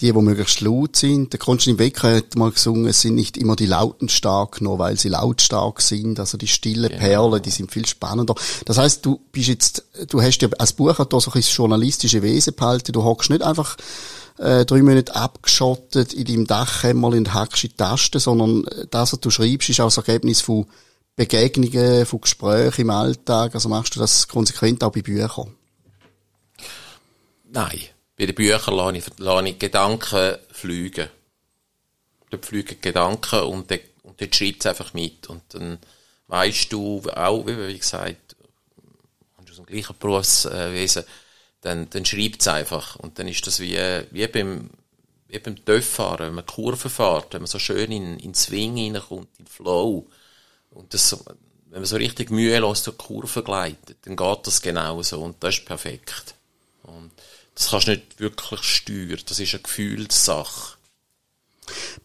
die, 0.00 0.12
die 0.12 0.20
möglichst 0.20 0.60
laut 0.60 0.94
sind. 0.94 1.32
Der 1.32 1.40
Konstantin 1.40 1.78
Wecker 1.78 2.14
hat 2.16 2.36
mal 2.36 2.52
gesungen, 2.52 2.86
es 2.86 3.00
sind 3.00 3.16
nicht 3.16 3.36
immer 3.36 3.56
die 3.56 3.66
Lauten 3.66 4.08
stark, 4.08 4.60
nur 4.60 4.78
weil 4.78 4.96
sie 4.96 5.08
lautstark 5.08 5.80
sind. 5.80 6.20
Also 6.20 6.38
die 6.38 6.46
stillen 6.46 6.88
genau. 6.88 7.00
Perlen, 7.00 7.42
die 7.42 7.50
sind 7.50 7.72
viel 7.72 7.84
spannender. 7.84 8.34
Das 8.64 8.78
heißt, 8.78 9.04
du 9.04 9.20
bist 9.32 9.48
jetzt, 9.48 9.84
du 10.08 10.22
hast 10.22 10.40
ja 10.40 10.48
als 10.58 10.72
Buchautor 10.72 11.20
so 11.20 11.32
ein 11.32 11.40
journalistische 11.40 12.22
Wesen 12.22 12.54
behalten. 12.54 12.92
Du 12.92 13.02
hockst 13.02 13.30
nicht 13.30 13.42
einfach 13.42 13.76
äh, 14.38 14.64
drei 14.64 14.82
Monate 14.82 15.16
abgeschottet 15.16 16.12
in 16.12 16.26
deinem 16.26 16.46
Dachkämmerl 16.46 17.14
und 17.14 17.34
hackst 17.34 17.64
in 17.64 17.70
die 17.70 17.76
Tasten, 17.76 18.20
sondern 18.20 18.66
das, 18.90 19.12
was 19.12 19.20
du 19.20 19.30
schreibst, 19.30 19.68
ist 19.68 19.80
auch 19.80 19.86
das 19.86 19.96
Ergebnis 19.96 20.40
von 20.40 20.66
Begegnungen, 21.16 22.06
von 22.06 22.20
Gesprächen 22.20 22.82
im 22.82 22.90
Alltag? 22.90 23.56
Also 23.56 23.68
machst 23.68 23.96
du 23.96 24.00
das 24.00 24.28
konsequent 24.28 24.84
auch 24.84 24.92
bei 24.92 25.02
Büchern? 25.02 25.56
Nein. 27.50 27.80
Bei 28.18 28.26
den 28.26 28.34
Büchern 28.34 28.74
lasse 28.74 28.96
ich, 28.96 29.18
lasse 29.18 29.48
ich 29.48 29.58
Gedanken 29.58 30.38
fliegen. 30.50 31.08
Dort 32.30 32.44
fliegen 32.44 32.80
Gedanken 32.80 33.42
und, 33.42 33.70
dort, 33.70 33.82
und 34.02 34.20
dort 34.20 34.34
schreibt 34.34 34.60
es 34.60 34.66
einfach 34.66 34.92
mit. 34.92 35.28
Und 35.28 35.42
dann 35.50 35.78
weißt 36.26 36.72
du 36.72 37.00
auch, 37.14 37.46
wie 37.46 37.78
gesagt, 37.78 38.34
aus 39.38 39.56
dem 39.56 39.66
gleichen 39.66 39.96
Berufswesen, 39.98 41.04
dann, 41.60 41.88
dann 41.90 42.04
schreibt 42.04 42.40
es 42.40 42.48
einfach. 42.48 42.96
Und 42.96 43.20
dann 43.20 43.28
ist 43.28 43.46
das 43.46 43.60
wie, 43.60 43.78
wie 44.10 44.26
beim, 44.26 44.70
wie 45.28 45.38
beim 45.38 45.64
Töfffahren, 45.64 46.26
wenn 46.26 46.34
man 46.34 46.46
Kurven 46.46 46.90
fährt, 46.90 47.32
wenn 47.32 47.42
man 47.42 47.46
so 47.46 47.60
schön 47.60 47.92
in, 47.92 48.18
in 48.18 48.34
Swing 48.34 48.94
reinkommt, 48.94 49.28
in 49.38 49.46
Flow. 49.46 50.06
Und 50.70 50.92
das, 50.92 51.16
wenn 51.66 51.80
man 51.80 51.86
so 51.86 51.96
richtig 51.96 52.30
mühelos 52.30 52.82
durch 52.82 52.98
Kurven 52.98 53.44
gleitet, 53.44 53.98
dann 54.02 54.16
geht 54.16 54.46
das 54.46 54.60
genau 54.60 55.02
so 55.02 55.22
und 55.22 55.42
das 55.42 55.58
ist 55.58 55.66
perfekt. 55.66 56.34
Und 56.82 57.12
das 57.58 57.70
kannst 57.70 57.88
du 57.88 57.90
nicht 57.90 58.20
wirklich 58.20 58.62
steuern, 58.62 59.18
das 59.26 59.40
ist 59.40 59.52
eine 59.52 59.62
Gefühlssache. 59.62 60.76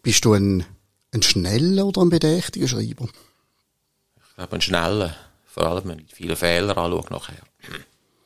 Bist 0.02 0.24
du 0.24 0.32
ein, 0.32 0.66
ein 1.12 1.22
schneller 1.22 1.86
oder 1.86 2.02
ein 2.02 2.10
bedächtiger 2.10 2.66
Schreiber? 2.66 3.08
Ich 4.16 4.34
glaube, 4.34 4.56
ein 4.56 4.60
schneller. 4.60 5.16
Vor 5.46 5.66
allem, 5.66 5.88
wenn 5.90 5.98
ich 6.00 6.12
viele 6.12 6.34
Fehler 6.34 6.76
anschaue 6.76 7.06
nachher. 7.08 7.36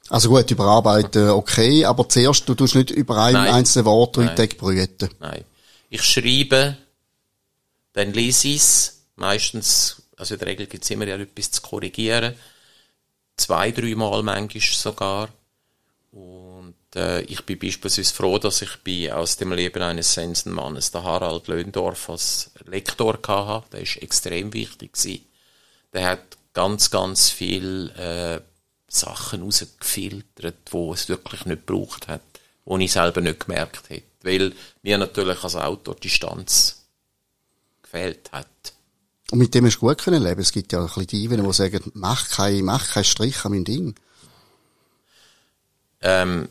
Also 0.08 0.30
gut, 0.30 0.50
überarbeiten, 0.50 1.28
okay, 1.28 1.84
aber 1.84 2.08
zuerst, 2.08 2.48
du 2.48 2.54
tust 2.54 2.74
nicht 2.74 2.90
über 2.90 3.22
ein 3.22 3.36
einzelnes 3.36 3.84
Wort 3.84 4.16
drei 4.16 4.28
Tage 4.28 4.56
brüten. 4.56 5.10
Nein. 5.20 5.44
Ich 5.90 6.02
schreibe, 6.02 6.78
dann 7.92 8.14
lese 8.14 8.48
ich 8.48 8.56
es, 8.56 9.02
meistens, 9.16 10.02
also 10.16 10.34
in 10.34 10.38
der 10.38 10.48
Regel 10.48 10.66
gibt 10.66 10.84
es 10.84 10.90
immer 10.90 11.06
ja 11.06 11.16
etwas 11.16 11.50
zu 11.50 11.60
korrigieren. 11.60 12.34
Zwei, 13.36 13.70
dreimal 13.70 14.22
manchmal 14.22 14.62
sogar. 14.62 15.28
Und 16.10 16.47
äh, 16.94 17.22
ich 17.22 17.44
bin 17.44 17.58
beispielsweise 17.58 18.14
froh, 18.14 18.38
dass 18.38 18.62
ich 18.62 18.76
bei 18.84 19.12
aus 19.12 19.36
dem 19.36 19.52
Leben 19.52 19.82
eines 19.82 20.14
Sensenmannes, 20.14 20.90
der 20.90 21.02
Harald 21.02 21.48
Löndorf, 21.48 22.08
als 22.10 22.50
Lektor 22.66 23.18
hatte. 23.26 23.70
Der 23.72 23.80
ist 23.82 23.96
extrem 23.96 24.52
wichtig 24.52 24.92
gewesen. 24.94 25.24
Der 25.92 26.06
hat 26.06 26.36
ganz, 26.54 26.90
ganz 26.90 27.30
viel 27.30 27.90
äh, 27.90 28.40
Sachen 28.88 29.42
rausgefiltert, 29.42 30.56
wo 30.70 30.92
es 30.92 31.08
wirklich 31.08 31.44
nicht 31.44 31.66
gebraucht 31.66 32.08
hat, 32.08 32.22
wo 32.64 32.78
ich 32.78 32.92
selber 32.92 33.20
nicht 33.20 33.46
gemerkt 33.46 33.90
hätte. 33.90 34.02
Weil 34.22 34.52
mir 34.82 34.98
natürlich 34.98 35.42
als 35.44 35.56
Autor 35.56 35.94
Distanz 35.94 36.84
gefehlt 37.82 38.30
hat. 38.32 38.46
Und 39.30 39.38
mit 39.38 39.54
dem 39.54 39.66
hast 39.66 39.76
du 39.76 39.80
gut 39.80 39.98
können 39.98 40.22
leben. 40.22 40.40
Es 40.40 40.52
gibt 40.52 40.72
ja 40.72 40.80
ein 40.80 40.86
bisschen 40.86 41.06
die, 41.06 41.28
die 41.28 41.52
sagen, 41.52 41.90
mach 41.94 42.30
keinen 42.30 42.64
mach 42.64 42.92
kein 42.92 43.04
Strich 43.04 43.44
an 43.44 43.52
mein 43.52 43.64
Ding. 43.64 43.94
Ähm, 46.00 46.48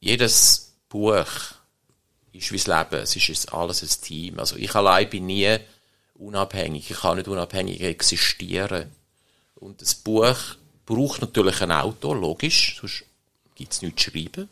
jedes 0.00 0.72
Buch 0.88 1.26
ist 2.32 2.52
wie 2.52 2.56
das 2.56 2.66
Leben. 2.66 3.02
Es 3.02 3.16
ist 3.16 3.52
alles 3.52 3.82
ein 3.82 4.02
Team. 4.02 4.38
Also 4.38 4.56
ich 4.56 4.74
allein 4.74 5.10
bin 5.10 5.26
nie 5.26 5.58
unabhängig. 6.14 6.90
Ich 6.90 7.00
kann 7.00 7.16
nicht 7.16 7.28
unabhängig 7.28 7.80
existieren. 7.80 8.92
Und 9.56 9.82
das 9.82 9.94
Buch 9.94 10.36
braucht 10.86 11.20
natürlich 11.20 11.60
einen 11.60 11.72
Autor, 11.72 12.16
logisch, 12.16 12.78
sonst 12.80 13.04
gibt 13.54 13.72
es 13.72 13.82
nichts 13.82 14.04
zu 14.04 14.10
schreiben. 14.10 14.48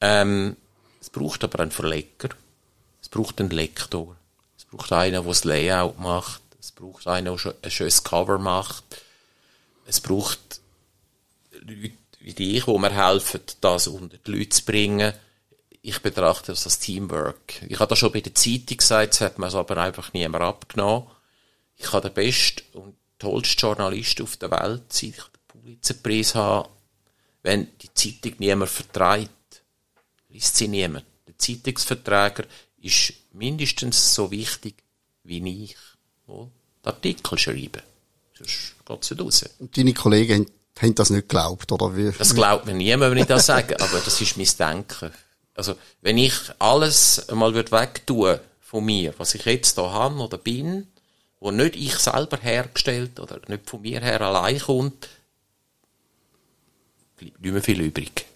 Ähm, 0.00 0.56
es 1.00 1.10
braucht 1.10 1.44
aber 1.44 1.60
einen 1.60 1.70
Verleger. 1.70 2.30
Es 3.00 3.08
braucht 3.08 3.40
einen 3.40 3.50
Lektor. 3.50 4.16
Es 4.56 4.64
braucht 4.64 4.92
einen, 4.92 5.12
der 5.12 5.22
das 5.22 5.44
Layout 5.44 5.98
macht. 5.98 6.42
Es 6.58 6.72
braucht 6.72 7.06
einen, 7.06 7.36
der 7.36 7.54
ein 7.62 7.70
schönes 7.70 8.02
Cover 8.02 8.38
macht. 8.38 8.84
Es 9.86 10.00
braucht 10.00 10.60
Leute 11.60 11.92
wie 12.22 12.32
dich, 12.32 12.64
die 12.64 12.78
mir 12.78 12.92
helfen, 12.92 13.40
das 13.60 13.88
unter 13.88 14.16
die 14.16 14.30
Leute 14.30 14.50
zu 14.50 14.64
bringen. 14.64 15.12
Ich 15.82 16.00
betrachte 16.00 16.52
das 16.52 16.64
als 16.64 16.78
Teamwork. 16.78 17.62
Ich 17.68 17.80
habe 17.80 17.88
das 17.88 17.98
schon 17.98 18.12
bei 18.12 18.20
der 18.20 18.34
Zeitung 18.34 18.76
gesagt, 18.76 19.14
das 19.14 19.20
hat 19.20 19.38
mir 19.38 19.52
aber 19.52 19.76
einfach 19.78 20.12
niemand 20.12 20.44
abgenommen. 20.44 21.08
Ich 21.76 21.86
kann 21.86 22.02
der 22.02 22.10
beste 22.10 22.62
und 22.74 22.94
tollste 23.18 23.60
Journalist 23.60 24.20
auf 24.20 24.36
der 24.36 24.52
Welt 24.52 24.92
sein. 24.92 25.10
Ich 25.10 25.16
kann 25.16 25.32
den 25.32 25.62
Pulitzerpreis 25.62 26.34
haben. 26.36 26.68
Wenn 27.42 27.68
die 27.78 27.92
Zeitung 27.92 28.34
niemand 28.38 28.70
vertreibt, 28.70 29.62
liest 30.28 30.56
sie 30.56 30.68
niemand. 30.68 31.04
Der 31.26 31.36
Zeitungsverträger 31.36 32.44
ist 32.80 33.14
mindestens 33.32 34.14
so 34.14 34.30
wichtig 34.30 34.76
wie 35.24 35.64
ich, 35.64 35.76
wo 36.26 36.50
Artikel 36.84 37.38
schreiben. 37.38 37.82
Sonst 38.34 38.74
geht 38.84 39.02
es 39.02 39.10
nicht 39.10 39.20
raus. 39.20 39.44
Und 39.58 39.76
deine 39.76 39.94
Kollegen 39.94 40.46
haben, 40.80 40.94
das 40.94 41.10
nicht 41.10 41.28
geglaubt, 41.28 41.70
oder 41.72 41.96
wie? 41.96 42.12
Das 42.12 42.34
glaubt 42.34 42.66
mir 42.66 42.74
niemand, 42.74 43.12
wenn 43.12 43.22
ich 43.22 43.26
das 43.26 43.46
sage, 43.46 43.78
aber 43.80 44.00
das 44.04 44.20
ist 44.20 44.36
mein 44.36 44.48
Denken. 44.58 45.10
Also, 45.54 45.74
wenn 46.00 46.18
ich 46.18 46.34
alles 46.58 47.28
einmal 47.28 47.54
wegtun 47.54 48.38
von 48.60 48.84
mir, 48.84 49.14
was 49.18 49.34
ich 49.34 49.44
jetzt 49.44 49.76
da 49.76 49.90
habe 49.90 50.16
oder 50.16 50.38
bin, 50.38 50.86
wo 51.40 51.50
nicht 51.50 51.76
ich 51.76 51.96
selber 51.96 52.38
hergestellt 52.38 53.20
oder 53.20 53.40
nicht 53.48 53.68
von 53.68 53.82
mir 53.82 54.00
her 54.00 54.20
allein 54.20 54.58
kommt, 54.60 55.08
bleibt 57.16 57.40
nicht 57.40 57.52
mehr 57.52 57.62
viel 57.62 57.80
übrig. 57.80 58.26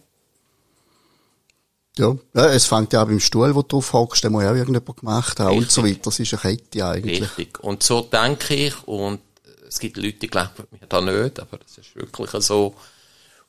Ja, 1.98 2.16
ja 2.34 2.46
es 2.48 2.66
fängt 2.66 2.92
ja 2.92 3.02
auch 3.02 3.06
beim 3.06 3.20
Stuhl, 3.20 3.54
wo 3.54 3.62
du 3.62 3.68
drauf 3.68 3.92
hockst, 3.92 4.24
den 4.24 4.32
muss 4.32 4.42
ja 4.42 4.50
auch 4.50 4.56
irgendjemand 4.56 4.98
gemacht 4.98 5.40
haben 5.40 5.56
und 5.56 5.70
so 5.70 5.84
weiter. 5.84 6.00
Das 6.02 6.18
ist 6.18 6.32
eine 6.34 6.56
Kette 6.56 6.86
eigentlich. 6.86 7.22
Richtig. 7.22 7.60
Und 7.60 7.82
so 7.82 8.02
denke 8.02 8.54
ich 8.54 8.86
und 8.86 9.20
es 9.68 9.78
gibt 9.78 9.96
Leute, 9.96 10.18
die 10.18 10.28
glauben 10.28 10.66
mir 10.70 10.86
da 10.88 11.00
nicht, 11.00 11.40
aber 11.40 11.58
das 11.58 11.78
ist 11.78 11.94
wirklich 11.96 12.30
so. 12.44 12.74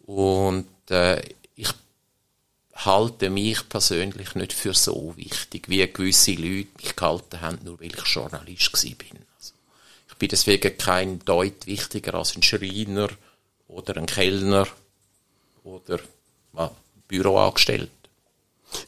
Und 0.06 0.68
äh, 0.90 1.22
ich 1.56 1.70
halte 2.76 3.30
mich 3.30 3.68
persönlich 3.68 4.36
nicht 4.36 4.54
für 4.54 4.74
so 4.74 5.14
wichtig, 5.18 5.68
wie 5.70 5.86
gewisse 5.88 6.32
Leute 6.32 6.70
mich 6.82 6.96
gehalten 6.96 7.42
haben, 7.42 7.60
nur 7.64 7.80
weil 7.80 7.88
ich 7.88 8.06
Journalist 8.06 8.72
bin. 8.72 9.20
Also, 9.38 9.54
ich 10.10 10.16
bin 10.16 10.30
deswegen 10.30 10.78
kein 10.78 11.20
Deut 11.26 11.66
wichtiger 11.66 12.16
als 12.16 12.36
ein 12.36 12.44
Schreiner 12.44 13.10
oder 13.68 13.98
ein 13.98 14.06
Kellner 14.06 14.68
oder 15.64 16.00
ja, 16.56 16.72
Büroangestellt. 17.08 17.92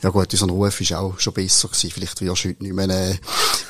Ja 0.02 0.10
gut, 0.10 0.32
unser 0.32 0.48
Ruf 0.48 0.82
ist 0.82 0.94
auch 0.94 1.20
schon 1.20 1.34
besser 1.34 1.68
gewesen. 1.68 1.92
Vielleicht 1.92 2.22
wirst 2.22 2.44
du 2.44 2.50
heute 2.50 2.64
nicht 2.64 2.74
mehr 2.74 2.90
äh, 2.90 3.18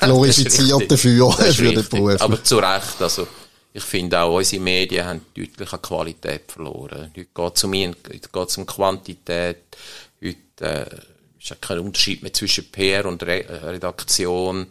glorifiziert 0.00 0.90
dafür, 0.90 1.32
für 1.52 1.72
den 1.72 1.88
Beruf. 1.88 2.20
Aber 2.20 2.42
zu 2.42 2.58
Recht, 2.58 3.00
also 3.00 3.26
ich 3.72 3.84
finde 3.84 4.20
auch, 4.20 4.36
unsere 4.36 4.62
Medien 4.62 5.04
haben 5.04 5.26
deutlich 5.34 5.72
an 5.72 5.82
Qualität 5.82 6.50
verloren. 6.50 7.02
Heute 7.02 7.12
geht 7.12 7.56
es 7.56 7.64
um, 7.64 7.74
heute 7.74 8.28
geht's 8.32 8.58
um 8.58 8.66
Quantität. 8.66 9.76
Heute 10.20 10.36
äh, 10.60 11.38
ist 11.38 11.50
ja 11.50 11.56
kein 11.60 11.78
Unterschied 11.78 12.22
mehr 12.22 12.32
zwischen 12.32 12.70
PR 12.70 13.06
und 13.06 13.22
Re 13.22 13.44
Redaktion. 13.48 14.66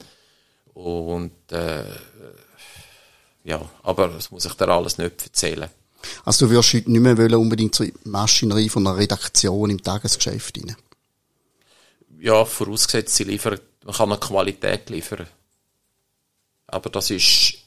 Und 0.73 1.51
äh, 1.51 1.85
ja, 3.45 3.69
aber 3.83 4.09
das 4.09 4.31
muss 4.31 4.45
ich 4.45 4.53
dir 4.53 4.67
alles 4.67 4.97
nicht 4.97 5.23
erzählen. 5.23 5.69
Also 6.25 6.45
du 6.45 6.51
wirst 6.51 6.73
heute 6.73 6.91
nicht 6.91 7.01
mehr 7.01 7.17
wollen, 7.17 7.35
unbedingt 7.35 7.75
zur 7.75 7.87
Maschinerie 8.03 8.69
von 8.69 8.85
einer 8.85 8.97
Redaktion 8.97 9.69
im 9.69 9.81
Tagesgeschäft 9.81 10.57
rein? 10.57 10.75
Ja, 12.19 12.43
vorausgesetzt, 12.43 13.15
sie 13.15 13.23
liefern, 13.23 13.59
man 13.85 13.95
kann 13.95 14.11
eine 14.11 14.19
Qualität 14.19 14.89
liefern. 14.89 15.27
Aber 16.67 16.89
das 16.89 17.09
ist 17.09 17.58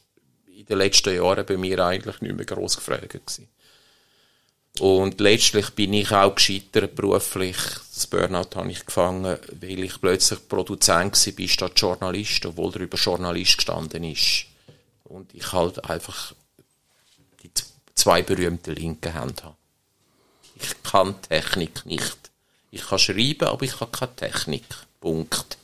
in 0.62 0.66
den 0.66 0.78
letzten 0.78 1.14
Jahren 1.14 1.44
bei 1.44 1.56
mir 1.56 1.84
eigentlich 1.84 2.20
nicht 2.20 2.36
mehr 2.36 2.46
gross 2.46 2.76
gefragt 2.76 3.10
gewesen. 3.10 3.48
Und 4.78 5.20
letztlich 5.20 5.70
bin 5.70 5.92
ich 5.92 6.12
auch 6.12 6.34
gescheitert 6.34 6.94
beruflich. 6.94 7.56
Das 7.94 8.06
Burnout 8.06 8.54
habe 8.54 8.70
ich 8.70 8.86
gefangen, 8.86 9.36
weil 9.60 9.84
ich 9.84 10.00
plötzlich 10.00 10.48
Produzent 10.48 11.14
war 11.14 11.48
statt 11.48 11.72
Journalist, 11.76 12.46
obwohl 12.46 12.72
er 12.74 12.80
über 12.80 12.96
Journalist 12.96 13.56
gestanden 13.56 14.04
ist. 14.04 14.46
Und 15.04 15.34
ich 15.34 15.52
halt 15.52 15.84
einfach 15.90 16.32
die 17.42 17.50
zwei 17.94 18.22
berühmten 18.22 18.74
linken 18.74 19.12
Hände 19.12 19.42
habe. 19.42 19.56
Ich 20.54 20.82
kann 20.84 21.20
Technik 21.22 21.84
nicht. 21.84 22.30
Ich 22.70 22.86
kann 22.86 22.98
schreiben, 22.98 23.48
aber 23.48 23.64
ich 23.64 23.78
habe 23.80 23.90
keine 23.90 24.16
Technik. 24.16 24.64
Punkt. 25.00 25.58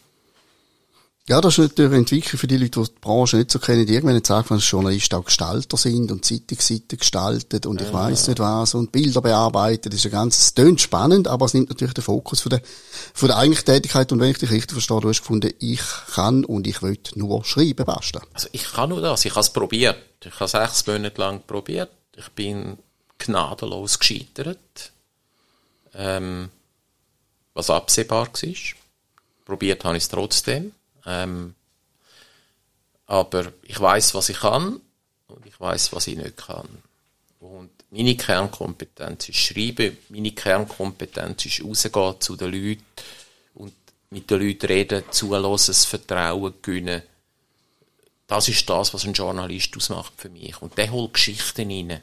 Ja, 1.28 1.42
das 1.42 1.58
ist 1.58 1.58
natürlich 1.58 1.90
eine 1.90 1.99
Entwicklung 1.99 2.38
für 2.38 2.47
die 2.47 2.56
Leute, 2.56 2.80
die 2.80 2.87
die 2.87 3.00
Branche 3.02 3.37
nicht 3.37 3.50
so 3.50 3.58
kennen. 3.58 3.87
Irgendwann 3.87 4.16
jetzt 4.16 4.28
sagen, 4.28 4.49
dass 4.49 4.70
Journalisten 4.70 5.14
auch 5.14 5.26
Gestalter 5.26 5.76
sind 5.76 6.11
und 6.11 6.25
Zeitungsseiten 6.25 6.99
gestaltet 6.99 7.66
und 7.66 7.82
ich 7.82 7.92
weiß 7.92 8.28
nicht 8.28 8.38
was 8.38 8.73
und 8.73 8.92
Bilder 8.92 9.20
bearbeitet. 9.20 9.92
Das 9.92 10.00
ist 10.00 10.06
ein 10.06 10.12
ganz, 10.12 10.38
es 10.38 10.54
tönt 10.54 10.80
spannend, 10.80 11.28
aber 11.28 11.44
es 11.44 11.52
nimmt 11.52 11.68
natürlich 11.68 11.92
den 11.92 12.02
Fokus 12.02 12.40
von 12.40 12.49
der, 12.49 12.62
von 13.12 13.28
der 13.28 13.37
eigentlichen 13.37 13.66
Tätigkeit. 13.66 14.11
Und 14.11 14.20
wenn 14.20 14.30
ich 14.30 14.38
dich 14.38 14.50
richtig 14.50 14.73
verstehe, 14.73 15.00
du 15.02 15.11
hast 15.11 15.20
gefunden, 15.20 15.52
ich 15.58 15.82
kann 16.14 16.47
und 16.47 16.66
ich 16.66 16.80
will 16.80 16.99
nur 17.14 17.44
schreiben, 17.44 17.85
basta. 17.85 18.23
Also 18.32 18.49
ich 18.52 18.64
kann 18.64 18.88
nur 18.88 19.02
das. 19.02 19.26
Ich 19.26 19.32
habe 19.32 19.40
es 19.40 19.50
probiert. 19.50 19.99
Ich 20.25 20.40
habe 20.40 20.49
sechs 20.49 20.87
Monate 20.87 21.20
lang 21.20 21.42
probiert. 21.47 21.90
Ich 22.16 22.30
bin 22.30 22.78
gnadenlos 23.18 23.99
gescheitert. 23.99 24.92
Ähm, 25.92 26.49
was 27.52 27.68
absehbar 27.68 28.28
war. 28.28 28.54
Probiert 29.44 29.85
habe 29.85 29.99
ich 29.99 30.04
es 30.04 30.08
trotzdem. 30.08 30.73
Ähm, 31.08 31.54
aber 33.06 33.52
ich 33.62 33.80
weiß, 33.80 34.14
was 34.14 34.28
ich 34.28 34.40
kann 34.40 34.80
und 35.28 35.46
ich 35.46 35.58
weiß, 35.58 35.92
was 35.94 36.06
ich 36.06 36.16
nicht 36.16 36.36
kann. 36.36 36.68
Und 37.40 37.70
meine 37.90 38.16
Kernkompetenz 38.16 39.30
ist 39.30 39.38
Schreiben, 39.38 39.96
meine 40.10 40.32
Kernkompetenz 40.32 41.46
ist 41.46 41.64
rausgehen 41.64 42.20
zu 42.20 42.36
den 42.36 42.52
Leuten 42.52 42.84
und 43.54 43.72
mit 44.10 44.30
den 44.30 44.40
Leuten 44.40 44.66
reden, 44.66 45.04
zulassen, 45.10 45.74
Vertrauen 45.74 46.54
gewinnen. 46.60 47.02
Das 48.26 48.46
ist 48.48 48.68
das, 48.68 48.92
was 48.92 49.04
ein 49.04 49.14
Journalist 49.14 49.74
ausmacht 49.74 50.12
für 50.18 50.28
mich. 50.28 50.60
Und 50.60 50.76
der 50.76 50.92
holt 50.92 51.14
Geschichten 51.14 51.70
rein. 51.70 52.02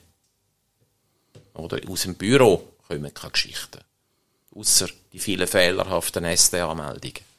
Oder 1.54 1.80
aus 1.88 2.02
dem 2.02 2.16
Büro 2.16 2.74
kommen 2.88 3.14
keine 3.14 3.32
Geschichten. 3.32 3.82
Außer 4.56 4.90
die 5.14 5.20
vielen 5.20 5.48
fehlerhaften 5.48 6.26
SDA-Meldungen. 6.26 7.35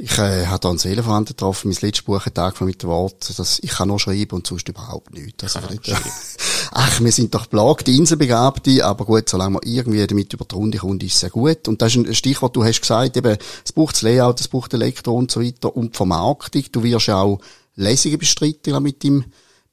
Ich 0.00 0.16
äh, 0.16 0.46
habe 0.46 0.68
einen 0.68 0.78
Seelenverwandten 0.78 1.34
getroffen, 1.34 1.68
mein 1.70 1.78
letztes 1.80 2.04
Buch 2.04 2.24
hat 2.24 2.38
angefangen 2.38 2.70
mit 2.70 2.82
dem 2.84 2.88
Wort, 2.88 3.36
dass 3.36 3.58
ich 3.58 3.70
kann 3.70 3.88
nur 3.88 3.98
schreiben 3.98 4.36
und 4.36 4.46
sonst 4.46 4.68
überhaupt 4.68 5.12
nichts. 5.12 5.56
Also 5.56 5.68
nicht, 5.68 5.92
ach, 6.70 7.00
wir 7.00 7.10
sind 7.10 7.34
doch 7.34 7.46
belagte 7.46 7.90
Inselbegabte, 7.90 8.84
aber 8.84 9.04
gut, 9.04 9.28
solange 9.28 9.54
man 9.54 9.62
irgendwie 9.64 10.06
damit 10.06 10.32
über 10.32 10.44
die 10.44 10.54
Runde 10.54 10.78
kommt, 10.78 11.02
ist 11.02 11.14
es 11.14 11.20
sehr 11.20 11.30
gut. 11.30 11.66
Und 11.66 11.82
das 11.82 11.96
ist 11.96 12.06
ein 12.06 12.14
Stichwort, 12.14 12.54
du 12.54 12.62
hast 12.64 12.80
gesagt, 12.80 13.16
eben, 13.16 13.36
es 13.64 13.72
braucht 13.72 13.96
das 13.96 14.02
Layout, 14.02 14.40
es 14.40 14.46
braucht 14.46 14.72
Elektro 14.72 15.16
und 15.16 15.32
so 15.32 15.42
weiter 15.42 15.76
und 15.76 15.94
die 15.94 15.96
Vermarktung. 15.96 16.64
Du 16.70 16.84
wirst 16.84 17.10
auch 17.10 17.40
Lesungen 17.74 18.18
bestreiten 18.18 18.80
mit 18.80 19.02
dem 19.02 19.24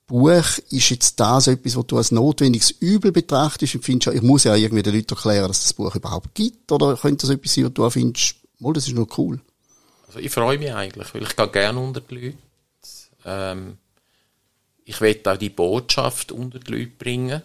Buch. 0.07 0.57
Ist 0.71 0.89
jetzt 0.89 1.19
das 1.19 1.45
etwas, 1.45 1.75
was 1.75 1.85
du 1.85 1.97
als 1.97 2.11
notwendiges 2.11 2.71
Übel 2.71 3.11
betrachtest 3.11 3.75
und 3.75 3.85
findest, 3.85 4.15
ich 4.15 4.23
muss 4.23 4.43
ja 4.43 4.55
irgendwie 4.55 4.81
den 4.81 4.95
Leuten 4.95 5.13
erklären, 5.13 5.49
dass 5.49 5.61
das 5.61 5.73
Buch 5.73 5.95
überhaupt 5.95 6.33
gibt? 6.33 6.71
Oder 6.71 6.97
könnte 6.97 7.27
das 7.27 7.35
etwas 7.35 7.53
sein, 7.53 7.65
was 7.65 7.73
du 7.73 7.89
findest, 7.91 8.35
mal, 8.57 8.73
das 8.73 8.87
ist 8.87 8.95
nur 8.95 9.07
cool? 9.19 9.39
Also 10.15 10.25
ich 10.25 10.31
freue 10.31 10.57
mich 10.57 10.73
eigentlich, 10.73 11.13
weil 11.13 11.23
ich 11.23 11.35
gehe 11.35 11.47
gerne 11.49 11.77
unter 11.77 11.99
die 11.99 12.15
Leute. 12.15 12.37
Ähm, 13.25 13.77
ich 14.85 15.01
will 15.01 15.19
auch 15.25 15.35
die 15.35 15.49
Botschaft 15.49 16.31
unter 16.31 16.57
die 16.57 16.71
Leute 16.71 16.91
bringen. 16.91 17.41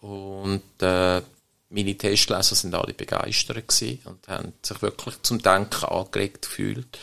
Und 0.00 0.62
äh, 0.80 1.22
meine 1.70 1.96
Testleser 1.96 2.56
sind 2.56 2.74
alle 2.74 2.92
begeistert 2.92 3.72
und 4.04 4.26
haben 4.26 4.52
sich 4.62 4.82
wirklich 4.82 5.22
zum 5.22 5.40
Denken 5.40 5.84
angeregt 5.84 6.42
gefühlt. 6.42 6.98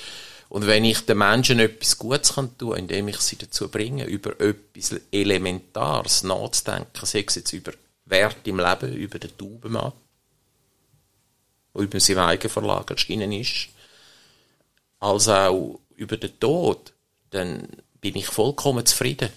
Und 0.49 0.67
wenn 0.67 0.83
ich 0.83 1.05
den 1.05 1.19
Menschen 1.19 1.59
etwas 1.59 1.97
Gutes 1.97 2.33
kann 2.33 2.57
tun, 2.57 2.75
indem 2.75 3.07
ich 3.07 3.21
sie 3.21 3.37
dazu 3.37 3.69
bringe, 3.69 4.03
über 4.03 4.37
etwas 4.41 4.99
Elementares 5.11 6.23
nachzudenken, 6.23 7.05
sei 7.05 7.23
es 7.25 7.35
jetzt 7.35 7.53
über 7.53 7.71
Wert 8.03 8.45
im 8.45 8.59
Leben, 8.59 8.93
über 8.95 9.17
den 9.17 9.37
Taubenmann, 9.37 9.93
der 11.73 11.81
über 11.83 11.99
seinem 12.01 12.19
eigenen 12.19 12.51
Verlag 12.51 12.91
erschienen 12.91 13.31
ist, 13.31 13.69
als 14.99 15.27
auch 15.27 15.79
über 15.95 16.17
den 16.17 16.39
Tod, 16.39 16.93
dann 17.31 17.67
bin 18.01 18.15
ich 18.15 18.27
vollkommen 18.27 18.85
zufrieden. 18.85 19.29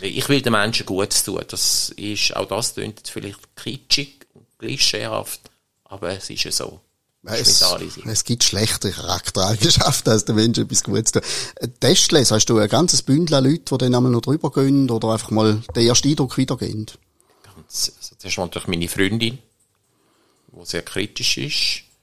Ich 0.00 0.28
will 0.28 0.42
den 0.42 0.52
Menschen 0.52 0.86
Gutes 0.86 1.22
tun. 1.22 1.42
Das 1.48 1.90
ist, 1.90 2.34
auch 2.34 2.48
das 2.48 2.74
klingt 2.74 3.06
vielleicht 3.06 3.38
kitschig 3.56 4.26
und 4.34 4.46
klischeehaft, 4.58 5.40
aber 5.84 6.10
es 6.10 6.30
ist 6.30 6.44
ja 6.44 6.52
so. 6.52 6.80
Es, 7.26 7.62
es 8.04 8.24
gibt 8.24 8.44
schlechtere 8.44 8.92
Charaktereigenschaften, 8.92 10.12
als 10.12 10.26
der 10.26 10.34
Mensch 10.34 10.58
etwas 10.58 10.84
Gutes 10.84 11.12
tun. 11.12 11.22
Testless, 11.80 12.30
hast 12.30 12.46
du 12.46 12.58
ein 12.58 12.68
ganzes 12.68 13.02
Bündel 13.02 13.36
an 13.36 13.44
Leuten, 13.44 13.64
die 13.64 13.78
dann 13.78 13.94
einmal 13.94 14.12
noch 14.12 14.20
drüber 14.20 14.50
gehen 14.50 14.90
oder 14.90 15.08
einfach 15.08 15.30
mal 15.30 15.62
den 15.74 15.86
ersten 15.86 16.08
Eindruck 16.08 16.36
wiedergehen? 16.36 16.86
Ganz, 17.42 17.92
also 17.96 18.14
das 18.16 18.30
ist 18.30 18.36
natürlich 18.36 18.68
meine 18.68 18.88
Freundin, 18.88 19.38
die 20.48 20.64
sehr 20.64 20.82
kritisch 20.82 21.38
ist. 21.38 21.93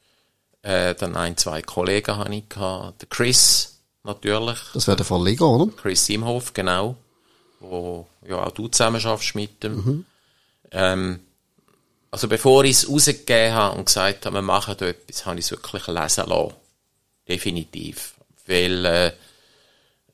Äh, 0.63 0.96
dann 0.96 1.15
ein, 1.15 1.38
zwei 1.38 1.62
Kollegen 1.62 2.18
hatte 2.18 2.34
ich. 2.34 2.44
Der 2.50 2.94
Chris, 3.10 3.80
natürlich. 4.03 4.60
Das 4.74 4.88
wäre 4.88 4.98
der 4.98 5.06
Verleger, 5.06 5.48
oder? 5.48 5.72
Chris 5.75 6.06
Simhoff, 6.06 6.53
genau. 6.53 6.96
Wo, 7.60 8.08
ja, 8.27 8.44
auch 8.44 8.51
du 8.51 8.68
zusammen 8.68 9.01
schaffst 9.01 9.36
mit 9.36 9.63
dem. 9.63 9.75
Mhm. 9.75 10.06
Ähm, 10.72 11.20
also 12.12 12.27
bevor 12.27 12.63
ich 12.65 12.72
es 12.72 12.89
rausgegeben 12.89 13.53
habe 13.53 13.77
und 13.77 13.86
gesagt 13.86 14.25
habe, 14.25 14.36
wir 14.36 14.41
machen 14.41 14.75
da 14.77 14.88
etwas, 14.88 15.25
habe 15.25 15.39
ich 15.39 15.46
es 15.46 15.51
wirklich 15.51 15.88
lesen 15.88 16.25
lassen. 16.27 16.53
Definitiv. 17.27 18.15
Weil, 18.46 18.86
äh, 18.86 19.08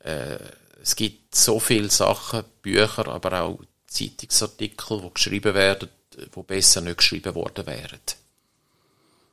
äh, 0.04 0.39
es 0.82 0.96
gibt 0.96 1.36
so 1.36 1.60
viele 1.60 1.89
Sachen, 1.89 2.44
Bücher, 2.62 3.08
aber 3.08 3.42
auch 3.42 3.60
Zeitungsartikel, 3.88 5.01
die 5.01 5.13
geschrieben 5.13 5.54
werden, 5.54 5.89
die 6.16 6.44
besser 6.44 6.82
nicht 6.82 6.98
geschrieben 6.98 7.34
worden 7.36 7.66
wären. 7.66 8.00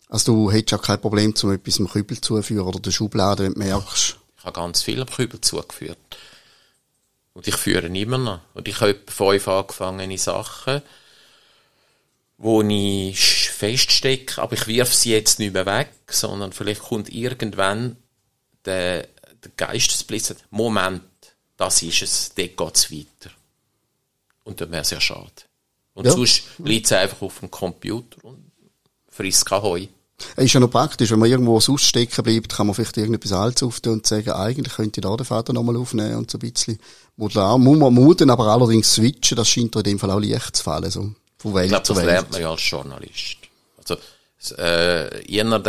Also 0.09 0.33
du 0.33 0.51
hättest 0.51 0.73
ja 0.73 0.79
kein 0.79 1.01
Problem, 1.01 1.35
zum 1.35 1.53
etwas 1.53 1.79
im 1.79 1.89
Kübel 1.89 2.21
zuführen 2.21 2.67
oder 2.67 2.79
der 2.79 2.91
Schublade, 2.91 3.45
wenn 3.45 3.55
du 3.55 3.59
merkst. 3.61 4.17
Ich 4.39 4.45
habe 4.45 4.53
ganz 4.53 4.83
viel 4.83 4.99
im 5.01 5.07
Kübel 5.07 5.41
zugeführt. 5.41 5.99
Und 7.33 7.49
ich 7.49 7.57
führe 7.57 7.87
immer 7.87 8.19
noch. 8.19 8.41
Und 8.55 8.69
ich 8.69 8.81
habe 8.81 8.99
fünf 9.09 9.49
angefangene 9.49 10.19
Sachen, 10.19 10.83
wo 12.39 12.63
ich 12.63 13.51
feststecke, 13.51 14.41
aber 14.41 14.55
ich 14.55 14.67
wirf 14.67 14.95
sie 14.95 15.13
jetzt 15.13 15.39
nicht 15.39 15.53
mehr 15.53 15.67
weg, 15.67 15.91
sondern 16.09 16.53
vielleicht 16.53 16.83
kommt 16.83 17.13
irgendwann 17.13 17.97
der, 18.65 19.09
der 19.43 19.51
Geistesblitz, 19.57 20.35
Moment, 20.51 21.03
das 21.57 21.83
ist 21.83 22.03
es, 22.03 22.33
dort 22.35 22.57
geht 22.57 22.77
es 22.77 22.93
weiter. 22.93 23.35
Und 24.45 24.61
dann 24.61 24.71
wäre 24.71 24.83
es 24.83 24.91
ja 24.91 25.01
schade. 25.01 25.33
Und 25.95 26.07
ja. 26.07 26.13
sonst 26.13 26.45
liegt 26.59 26.87
es 26.87 26.93
einfach 26.93 27.23
auf 27.23 27.41
dem 27.41 27.51
Computer 27.51 28.25
und 28.25 28.51
frisst 29.09 29.47
kein 29.47 29.63
Heu. 29.63 29.87
Ist 30.37 30.53
ja 30.53 30.61
noch 30.61 30.71
praktisch, 30.71 31.11
wenn 31.11 31.19
man 31.19 31.31
irgendwo 31.31 31.59
sonst 31.61 31.85
stecken 31.85 32.23
bleibt, 32.23 32.55
kann 32.55 32.67
man 32.67 32.75
vielleicht 32.75 32.97
irgendetwas 32.97 33.33
Altes 33.33 33.63
auftun 33.63 33.95
und 33.95 34.07
sagen, 34.07 34.31
eigentlich 34.31 34.75
könnte 34.75 35.01
ich 35.01 35.03
da 35.03 35.17
den 35.17 35.27
Vater 35.27 35.53
nochmal 35.53 35.77
aufnehmen 35.77 36.17
und 36.17 36.31
so 36.31 36.39
ein 36.39 36.41
bisschen 36.41 36.79
modular. 37.17 37.59
Muss 37.59 37.79
man 37.79 37.93
muten, 37.93 38.31
aber 38.31 38.47
allerdings 38.47 38.95
switchen, 38.95 39.37
das 39.37 39.49
scheint 39.49 39.75
in 39.77 39.83
dem 39.83 39.99
Fall 39.99 40.11
auch 40.11 40.21
leicht 40.21 40.57
zu 40.57 40.63
fallen, 40.63 40.91
so. 40.91 41.13
Von 41.39 41.55
Welt 41.55 41.67
ich 41.67 41.71
glaube, 41.71 41.87
das 41.87 41.97
Welt. 41.97 42.07
lernt 42.07 42.33
man 42.33 42.41
ja 42.41 42.51
als 42.51 42.71
Journalist. 42.71 43.37
Also, 43.77 43.97
äh, 44.57 45.31
jener, 45.31 45.63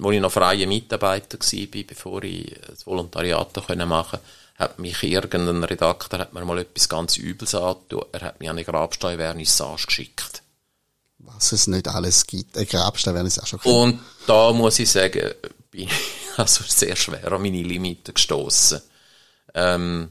wo 0.00 0.10
ich 0.10 0.20
noch 0.20 0.32
freie 0.32 0.66
Mitarbeiter 0.66 1.38
war, 1.38 1.84
bevor 1.86 2.22
ich 2.22 2.54
das 2.68 2.86
Volontariat 2.86 3.56
machen 3.86 3.86
konnte, 3.86 4.20
hat 4.56 4.78
mich 4.78 5.02
irgendein 5.02 5.64
Redakteur 5.64 6.18
hat 6.18 6.34
mir 6.34 6.44
mal 6.44 6.58
etwas 6.58 6.88
ganz 6.88 7.16
Übles 7.16 7.54
angetan. 7.54 8.04
Er 8.12 8.20
hat 8.20 8.40
mich 8.40 8.50
an 8.50 8.56
eine 8.56 8.64
Grabsteinvernissage 8.64 9.86
geschickt 9.86 10.39
was 11.24 11.52
es 11.52 11.66
nicht 11.66 11.88
alles 11.88 12.26
gibt. 12.26 12.56
Ein 12.56 12.66
Grabstein 12.66 13.14
wäre 13.14 13.26
es 13.26 13.38
auch 13.38 13.46
schon 13.46 13.60
cool. 13.64 13.72
Und 13.72 14.00
da 14.26 14.52
muss 14.52 14.78
ich 14.78 14.90
sagen, 14.90 15.30
bin 15.70 15.82
ich 15.84 15.90
also 16.36 16.64
sehr 16.66 16.96
schwer 16.96 17.32
an 17.32 17.42
meine 17.42 17.62
Limiten 17.62 18.14
gestoßen. 18.14 18.80
Ähm, 19.54 20.10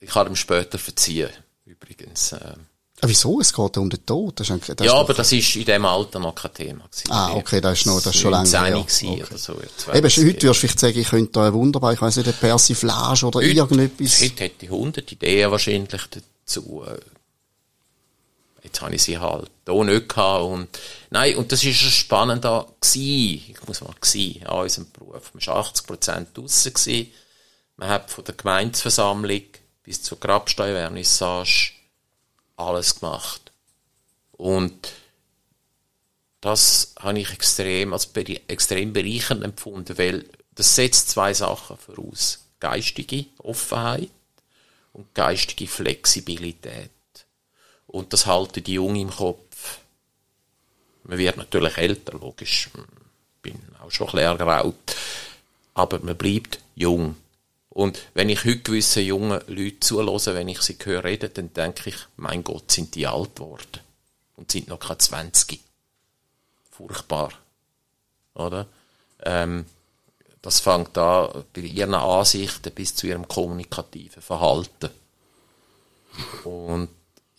ich 0.00 0.14
habe 0.14 0.30
ihm 0.30 0.36
später 0.36 0.78
verziehen, 0.78 1.30
übrigens. 1.64 2.32
Ähm, 2.32 2.66
Ah, 3.04 3.08
wieso? 3.08 3.40
Es 3.40 3.52
geht 3.52 3.76
um 3.78 3.90
den 3.90 4.06
Tod. 4.06 4.38
Das 4.38 4.48
ist, 4.48 4.68
das 4.68 4.86
ja, 4.86 4.94
aber 4.94 5.12
das 5.12 5.32
ist 5.32 5.56
in 5.56 5.64
dem 5.64 5.84
Alter 5.84 6.20
noch 6.20 6.36
kein 6.36 6.54
Thema. 6.54 6.84
Gewesen. 6.88 7.10
Ah, 7.10 7.32
okay, 7.34 7.60
das 7.60 7.80
ist 7.80 7.86
noch, 7.86 8.00
das 8.00 8.14
ist 8.14 8.20
schon 8.20 8.30
lange 8.30 8.48
her. 8.48 8.78
Okay. 8.78 9.24
Oder 9.28 9.38
so, 9.38 9.54
Eben, 9.54 10.08
heute 10.08 10.22
würdest 10.22 10.42
du 10.44 10.54
vielleicht 10.54 10.78
sagen, 10.78 10.98
ich 11.00 11.08
könnte 11.08 11.32
da 11.32 11.52
wunderbar, 11.52 11.92
ich 11.92 12.00
weiss 12.00 12.16
nicht, 12.16 12.28
eine 12.28 12.36
Persiflage 12.36 13.26
oder 13.26 13.40
heute, 13.40 13.48
irgendetwas. 13.48 14.22
Heute 14.22 14.44
hätte 14.44 14.66
ich 14.66 14.70
hundert 14.70 15.10
Ideen 15.10 15.50
wahrscheinlich 15.50 16.00
dazu. 16.44 16.84
Jetzt 18.62 18.80
habe 18.80 18.94
ich 18.94 19.02
sie 19.02 19.18
halt 19.18 19.50
hier 19.66 19.84
nicht 19.84 20.08
gehabt. 20.08 20.44
Und, 20.44 20.68
nein, 21.10 21.36
und 21.36 21.50
das 21.50 21.64
war 21.64 21.72
spannend 21.72 22.44
da. 22.44 22.66
Ich 22.94 23.54
muss 23.66 23.80
mal 23.80 23.94
gewesen, 24.00 24.46
an 24.46 24.60
unserem 24.60 24.90
Beruf. 24.92 25.34
Man 25.34 25.46
war 25.46 25.56
80 25.56 25.86
Prozent 25.86 26.36
draussen 26.36 26.72
gewesen. 26.72 27.12
Man 27.76 27.88
hat 27.88 28.10
von 28.10 28.24
der 28.24 28.34
Gemeindeversammlung 28.34 29.42
bis 29.82 30.02
zur 30.02 30.20
Grabsteinvernissage 30.20 31.72
alles 32.56 33.00
gemacht. 33.00 33.50
Und 34.32 34.92
das 36.40 36.94
habe 36.98 37.20
ich 37.20 37.32
extrem, 37.32 37.92
als 37.92 38.10
extrem 38.48 38.92
bereichernd 38.92 39.44
empfunden, 39.44 39.96
weil 39.98 40.24
das 40.54 40.74
setzt 40.76 41.10
zwei 41.10 41.34
Sachen 41.34 41.76
voraus. 41.78 42.46
Geistige 42.60 43.26
Offenheit 43.38 44.10
und 44.92 45.14
geistige 45.14 45.66
Flexibilität. 45.66 46.90
Und 47.92 48.14
das 48.14 48.26
halten 48.26 48.64
die 48.64 48.72
Jungen 48.72 48.96
im 48.96 49.10
Kopf. 49.10 49.78
Man 51.04 51.18
wird 51.18 51.36
natürlich 51.36 51.76
älter, 51.76 52.18
logisch. 52.18 52.70
Ich 52.74 53.42
bin 53.42 53.60
auch 53.80 53.90
schon 53.90 54.08
ein 54.08 54.12
bisschen 54.12 54.26
ergraut. 54.26 54.96
Aber 55.74 55.98
man 56.00 56.16
bleibt 56.16 56.58
jung. 56.74 57.16
Und 57.68 57.98
wenn 58.14 58.30
ich 58.30 58.44
heute 58.44 58.60
gewisse 58.60 59.02
junge 59.02 59.44
Leute 59.46 59.80
zulasse, 59.80 60.34
wenn 60.34 60.48
ich 60.48 60.62
sie 60.62 60.78
höre 60.82 61.04
reden, 61.04 61.32
dann 61.34 61.52
denke 61.52 61.90
ich, 61.90 61.96
mein 62.16 62.42
Gott, 62.42 62.72
sind 62.72 62.94
die 62.94 63.06
alt 63.06 63.36
geworden. 63.36 63.80
Und 64.36 64.50
sind 64.50 64.68
noch 64.68 64.80
keine 64.80 64.98
20. 64.98 65.60
Furchtbar. 66.70 67.32
Oder? 68.34 68.66
Ähm, 69.22 69.66
das 70.40 70.60
fängt 70.60 70.96
an 70.96 71.44
bei 71.52 71.60
ihren 71.60 71.94
Ansichten 71.94 72.72
bis 72.72 72.94
zu 72.94 73.06
ihrem 73.06 73.28
kommunikativen 73.28 74.22
Verhalten. 74.22 74.90
Und 76.44 76.88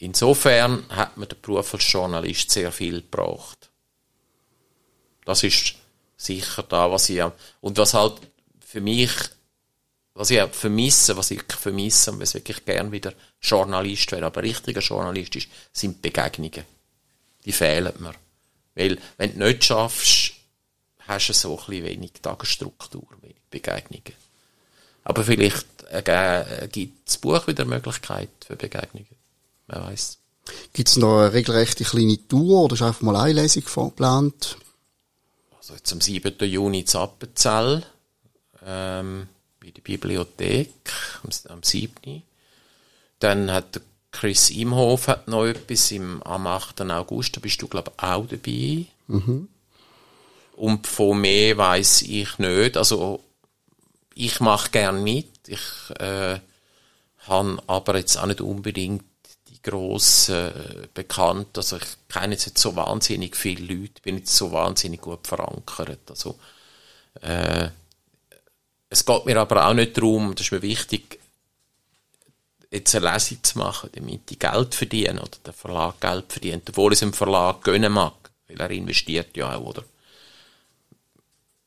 Insofern 0.04 0.86
hat 0.90 1.16
mir 1.16 1.28
der 1.28 1.38
Beruf 1.38 1.74
als 1.74 1.90
Journalist 1.90 2.52
sehr 2.52 2.74
viel 2.74 3.00
gebracht. 3.02 3.70
Das 5.24 5.44
ist 5.44 5.76
sicher 6.18 6.64
da, 6.64 6.92
was 6.92 7.08
ich 7.08 7.24
und 7.62 7.78
was 7.78 7.94
halt 7.94 8.16
für 8.60 8.82
mich 8.82 9.12
was 10.14 10.30
ich 10.30 10.44
vermisse, 10.52 11.16
was 11.16 11.32
ich 11.32 11.42
vermisse 11.44 12.12
und 12.12 12.20
was 12.20 12.34
wirklich 12.34 12.66
gern 12.66 12.92
wieder 12.92 13.14
Journalist 13.42 14.12
wäre, 14.12 14.26
aber 14.26 14.44
richtiger 14.44 14.82
Journalist 14.82 15.38
ist, 15.38 15.48
sind 15.72 16.02
Begegnungen. 16.02 16.66
Die 17.46 17.54
fehlen 17.54 17.94
mir. 18.00 18.14
Weil, 18.76 19.00
wenn 19.18 19.40
du 19.40 19.46
nicht 19.46 19.64
schaffst, 19.64 20.34
hast 21.08 21.30
du 21.30 21.34
so 21.34 21.58
ein 21.58 21.66
bisschen 21.66 21.86
wenig 21.86 22.12
Tagesstruktur, 22.22 23.08
wenig 23.22 23.38
Begegnungen. 23.50 24.14
Aber 25.06 25.24
vielleicht 25.24 25.84
äh, 25.90 26.68
gibt 26.70 27.08
das 27.08 27.18
Buch 27.18 27.48
wieder 27.48 27.66
Möglichkeit 27.66 28.30
für 28.46 28.58
Begegnungen. 28.58 29.23
Wer 29.68 29.84
weiß. 29.84 30.20
Gibt 30.74 30.90
es 30.90 30.98
noch 30.98 31.20
eine 31.20 31.34
regelrechte 31.34 31.84
kleine 31.84 32.28
Tour 32.28 32.64
oder 32.64 32.74
ist 32.74 32.82
einfach 32.82 33.02
mal 33.02 33.16
eine 33.16 33.42
Lesung 33.42 33.64
geplant? 33.64 34.58
Also 35.58 35.76
jetzt 35.76 35.94
am 35.94 36.02
7. 36.02 36.36
Juni 36.50 36.82
in 36.82 36.96
Appenzell, 36.96 37.84
ähm, 38.66 39.28
bei 39.62 39.72
der 39.72 39.82
Bibliothek, 39.82 40.70
am, 41.24 41.54
am 41.54 41.64
7. 41.64 42.24
Dann 43.20 43.52
hat 43.52 43.80
Chris 44.12 44.52
Imhof 44.52 45.08
hat 45.08 45.28
noch 45.28 45.46
etwas 45.46 45.92
im, 45.92 46.22
am 46.24 46.48
8. 46.48 46.82
August, 46.82 47.36
da 47.36 47.40
bist 47.40 47.62
du, 47.62 47.68
glaube 47.68 47.92
ich, 47.96 48.04
auch 48.04 48.28
dabei. 48.28 48.86
Mhm. 49.08 49.48
Und 50.56 50.88
von 50.88 51.20
mehr 51.20 51.58
weiß 51.58 52.04
ich 52.04 52.38
nicht. 52.38 52.78
Also, 52.78 53.22
ich 54.14 54.40
mache 54.40 54.70
gern 54.70 55.04
mit. 55.04 55.48
Ich 55.48 55.62
äh, 56.00 56.40
habe 57.28 57.64
aber 57.66 57.98
jetzt 57.98 58.18
auch 58.18 58.28
nicht 58.28 58.42
unbedingt 58.42 59.04
grossen 59.64 60.36
äh, 60.36 60.88
bekannt. 60.94 61.58
Also 61.58 61.78
ich 61.78 61.88
kenne 62.10 62.36
jetzt 62.36 62.58
so 62.58 62.76
wahnsinnig 62.76 63.36
viele 63.36 63.74
Leute, 63.74 64.02
bin 64.02 64.18
jetzt 64.18 64.36
so 64.36 64.52
wahnsinnig 64.52 65.02
gut 65.02 65.26
verankert. 65.26 66.10
Also 66.10 66.38
äh, 67.22 67.70
es 68.90 69.06
geht 69.06 69.26
mir 69.26 69.38
aber 69.38 69.68
auch 69.68 69.74
nicht 69.74 69.98
darum, 69.98 70.36
das 70.36 70.48
ist 70.48 70.52
mir 70.52 70.62
wichtig, 70.62 71.20
jetzt 72.70 72.96
eine 72.96 73.12
Lesung 73.12 73.44
zu 73.44 73.58
machen, 73.58 73.90
damit 73.94 74.30
die 74.30 74.40
Geld 74.40 74.76
verdienen 74.76 75.20
oder 75.20 75.38
der 75.46 75.54
Verlag 75.54 76.00
Geld 76.00 76.32
verdient, 76.32 76.70
obwohl 76.70 76.94
es 76.94 77.00
dem 77.00 77.14
Verlag 77.14 77.64
gönnen 77.64 77.94
mag, 77.94 78.14
weil 78.48 78.60
er 78.60 78.72
investiert 78.72 79.36
ja 79.38 79.56
auch, 79.56 79.62
oder? 79.62 79.84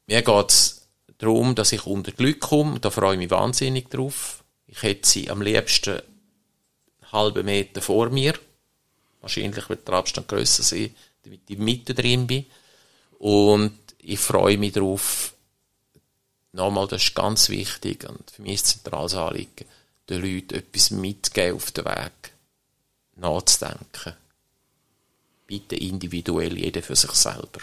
Mir 0.07 0.23
geht 0.23 0.51
es 0.51 0.87
darum, 1.19 1.55
dass 1.55 1.73
ich 1.73 1.87
unter 1.87 2.13
Glück 2.13 2.41
komme, 2.41 2.79
da 2.81 2.91
freue 2.91 3.15
ich 3.15 3.19
mich 3.19 3.31
wahnsinnig 3.31 3.89
drauf. 3.89 4.45
Ich 4.67 4.83
hätte 4.83 5.09
sie 5.09 5.31
am 5.31 5.43
liebsten 5.43 6.03
halben 7.13 7.47
Meter 7.47 7.81
vor 7.83 8.11
mir. 8.11 8.35
Wahrscheinlich 9.21 9.69
wird 9.69 9.87
der 9.87 9.95
Abstand 9.95 10.29
grösser 10.29 10.63
sein, 10.63 10.95
damit 11.25 11.41
ich 11.49 11.59
Mitte 11.59 11.95
drin 11.95 12.27
bin. 12.27 12.47
Und 13.19 13.79
ich 13.99 14.19
freue 14.19 14.59
mich 14.59 14.73
darauf, 14.73 15.35
nochmal, 16.53 16.89
das 16.89 17.03
ist 17.05 17.15
ganz 17.15 17.49
wichtig 17.49 18.09
und 18.09 18.31
für 18.31 18.43
mich 18.43 18.55
ist 18.55 18.67
es 18.67 18.73
zentrales 18.83 19.15
Anliegen, 19.15 19.67
den 20.09 20.23
Leuten 20.23 20.55
etwas 20.55 20.91
mitzugeben 20.91 21.57
auf 21.57 21.71
den 21.71 21.85
Weg, 21.85 22.33
nachzudenken. 23.17 24.15
Bitte 25.47 25.77
individuell, 25.77 26.59
jeder 26.59 26.83
für 26.83 26.97
sich 26.97 27.13
selber. 27.13 27.61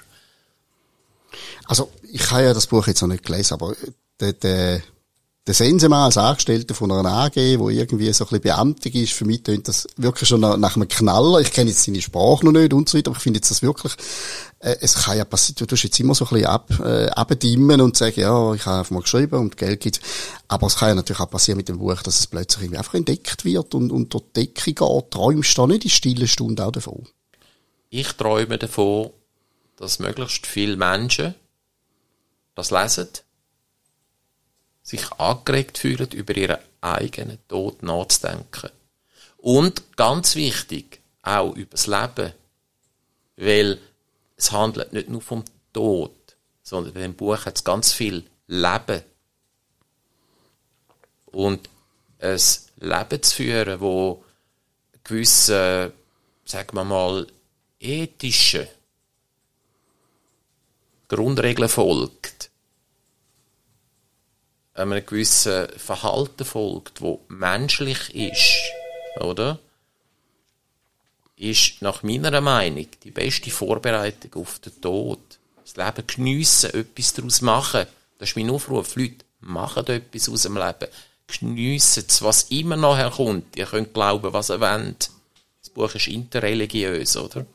Also, 1.66 1.92
ich 2.04 2.32
habe 2.32 2.44
ja 2.44 2.54
das 2.54 2.68
Buch 2.68 2.88
jetzt 2.88 3.02
noch 3.02 3.10
nicht 3.10 3.26
gelesen, 3.26 3.56
aber 3.56 3.76
der, 4.20 4.34
der, 4.34 4.82
der 5.46 5.54
Sensemann 5.54 6.06
als 6.06 6.18
Angestellter 6.18 6.74
von 6.74 6.90
einer 6.90 7.12
AG, 7.12 7.36
wo 7.60 7.70
irgendwie 7.70 8.12
so 8.14 8.24
ein 8.24 8.30
bisschen 8.30 8.42
beamtig 8.42 8.96
ist, 8.96 9.12
für 9.12 9.26
mich 9.26 9.44
tönt 9.44 9.68
das 9.68 9.88
wirklich 9.98 10.30
schon 10.30 10.40
nach, 10.40 10.76
einem 10.76 10.88
Knaller. 10.88 11.40
Ich 11.42 11.52
kenne 11.52 11.70
jetzt 11.70 11.84
seine 11.84 12.02
Sprache 12.02 12.46
noch 12.46 12.54
nicht 12.54 12.74
und 12.74 12.88
so 12.88 12.98
weiter, 12.98 13.10
aber 13.10 13.18
ich 13.18 13.24
finde 13.24 13.40
jetzt 13.40 13.52
das 13.52 13.62
wirklich, 13.62 13.94
äh, 14.60 14.78
es 14.80 14.96
kann 14.96 15.18
ja 15.18 15.26
passieren, 15.26 15.58
du 15.60 15.66
tust 15.66 15.84
jetzt 15.84 16.00
immer 16.00 16.16
so 16.16 16.24
ein 16.26 16.30
bisschen 16.30 16.46
ab, 16.46 16.70
äh, 16.80 17.08
abdimmen 17.10 17.82
und 17.82 17.98
sagen, 17.98 18.22
ja, 18.22 18.54
ich 18.54 18.66
habe 18.66 18.80
einfach 18.80 18.92
mal 18.92 19.02
geschrieben 19.02 19.36
und 19.36 19.58
Geld 19.58 19.82
gibt. 19.82 20.00
Aber 20.48 20.68
es 20.68 20.78
kann 20.78 20.90
ja 20.90 20.96
natürlich 20.96 21.20
auch 21.20 21.30
passieren 21.30 21.58
mit 21.58 21.68
dem 21.68 21.80
Buch, 21.80 22.02
dass 22.02 22.20
es 22.20 22.28
plötzlich 22.28 22.64
irgendwie 22.64 22.78
einfach 22.78 22.94
entdeckt 22.94 23.44
wird 23.44 23.76
und 23.76 23.92
unter 23.92 24.20
die 24.20 24.46
Decke 24.46 24.74
geht. 24.74 25.12
Träumst 25.12 25.58
du 25.58 25.62
da 25.62 25.68
nicht 25.68 25.84
in 25.84 25.90
stille 25.90 26.28
Stunde 26.30 26.66
auch 26.66 26.72
davon? 26.72 27.06
Ich 27.90 28.14
träume 28.14 28.58
davon, 28.58 29.10
dass 29.76 30.00
möglichst 30.00 30.48
viele 30.48 30.78
Menschen 30.78 31.36
das 32.56 32.72
lesen, 32.72 33.10
sich 34.84 35.12
angeregt 35.14 35.78
fühlen, 35.78 36.12
über 36.12 36.36
ihren 36.36 36.58
eigenen 36.82 37.40
Tod 37.48 37.82
nachzudenken. 37.82 38.70
Und 39.38 39.96
ganz 39.98 40.36
wichtig, 40.36 41.00
auch 41.22 41.56
über 41.56 41.72
das 41.72 41.88
Leben. 41.88 42.34
Weil 43.38 43.80
es 44.36 44.52
handelt 44.52 44.94
nicht 44.94 45.10
nur 45.10 45.22
vom 45.22 45.44
Tod, 45.72 46.12
sondern 46.62 46.94
in 46.96 47.02
dem 47.02 47.16
Buch 47.16 47.46
hat 47.46 47.56
es 47.56 47.64
ganz 47.64 47.94
viel 47.94 48.26
Leben. 48.48 49.02
Und 51.28 51.70
ein 52.20 52.40
Leben 52.80 53.24
zu 53.24 53.36
führen, 53.36 53.80
wo 53.80 54.24
gewisse, 55.04 55.94
sagen 56.46 56.76
wir 56.78 56.84
mal, 56.84 57.28
ethische 57.80 58.68
Grundregeln 61.08 61.70
folgt, 61.70 62.50
einem 64.74 65.06
gewissen 65.06 65.68
Verhalten 65.78 66.46
folgt, 66.46 67.02
wo 67.02 67.22
menschlich 67.28 68.14
ist, 68.14 68.72
oder? 69.20 69.60
Ist 71.36 71.82
nach 71.82 72.04
meiner 72.04 72.42
Meinung 72.42 72.88
die 73.04 73.12
beste 73.12 73.52
Vorbereitung 73.52 74.42
auf 74.42 74.60
den 74.60 74.80
Tod. 74.82 75.20
Das 75.64 75.76
Leben 75.76 76.08
geniessen, 76.08 76.74
etwas 76.74 77.14
daraus 77.14 77.42
machen. 77.42 77.86
Das 78.18 78.30
ist 78.30 78.36
mein 78.36 78.50
Aufruf. 78.50 78.96
Leute, 78.96 79.26
machen 79.40 79.86
etwas 79.88 80.30
aus 80.30 80.44
dem 80.44 80.58
Leben. 80.58 80.88
Geniessen 81.28 82.06
es, 82.08 82.22
was 82.22 82.44
immer 82.44 82.76
nachher 82.76 83.12
kommt. 83.12 83.56
Ihr 83.56 83.66
könnt 83.66 83.94
glauben, 83.94 84.34
was 84.34 84.50
ihr 84.50 84.60
wollt. 84.60 85.10
Das 85.62 85.70
Buch 85.70 85.94
ist 85.96 86.08
interreligiös, 86.08 87.18
oder? 87.18 87.46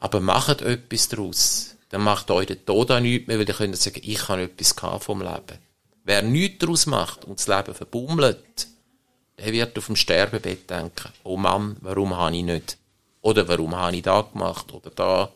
Aber 0.00 0.20
macht 0.20 0.62
etwas 0.62 1.08
daraus. 1.08 1.73
Dann 1.90 2.02
macht 2.02 2.30
euch 2.30 2.46
der 2.46 2.64
Tod 2.64 2.90
auch 2.90 3.00
nichts 3.00 3.28
mehr, 3.28 3.38
weil 3.38 3.48
ihr 3.48 3.54
könnt 3.54 3.76
sagen, 3.76 4.00
ich 4.02 4.28
habe 4.28 4.42
etwas 4.42 4.74
vom 5.02 5.20
Leben. 5.20 5.58
Wer 6.04 6.22
nichts 6.22 6.58
daraus 6.58 6.86
macht 6.86 7.24
und 7.24 7.38
das 7.38 7.46
Leben 7.48 7.74
verbummelt, 7.74 8.68
der 9.38 9.52
wird 9.52 9.76
auf 9.78 9.86
dem 9.86 9.96
Sterbebett 9.96 10.68
denken, 10.68 11.10
oh 11.22 11.36
Mann, 11.36 11.76
warum 11.80 12.16
habe 12.16 12.36
ich 12.36 12.44
nicht? 12.44 12.76
Oder 13.22 13.48
warum 13.48 13.74
habe 13.74 13.96
ich 13.96 14.02
da 14.02 14.20
gemacht 14.20 14.72
oder 14.72 14.90
da? 14.90 15.30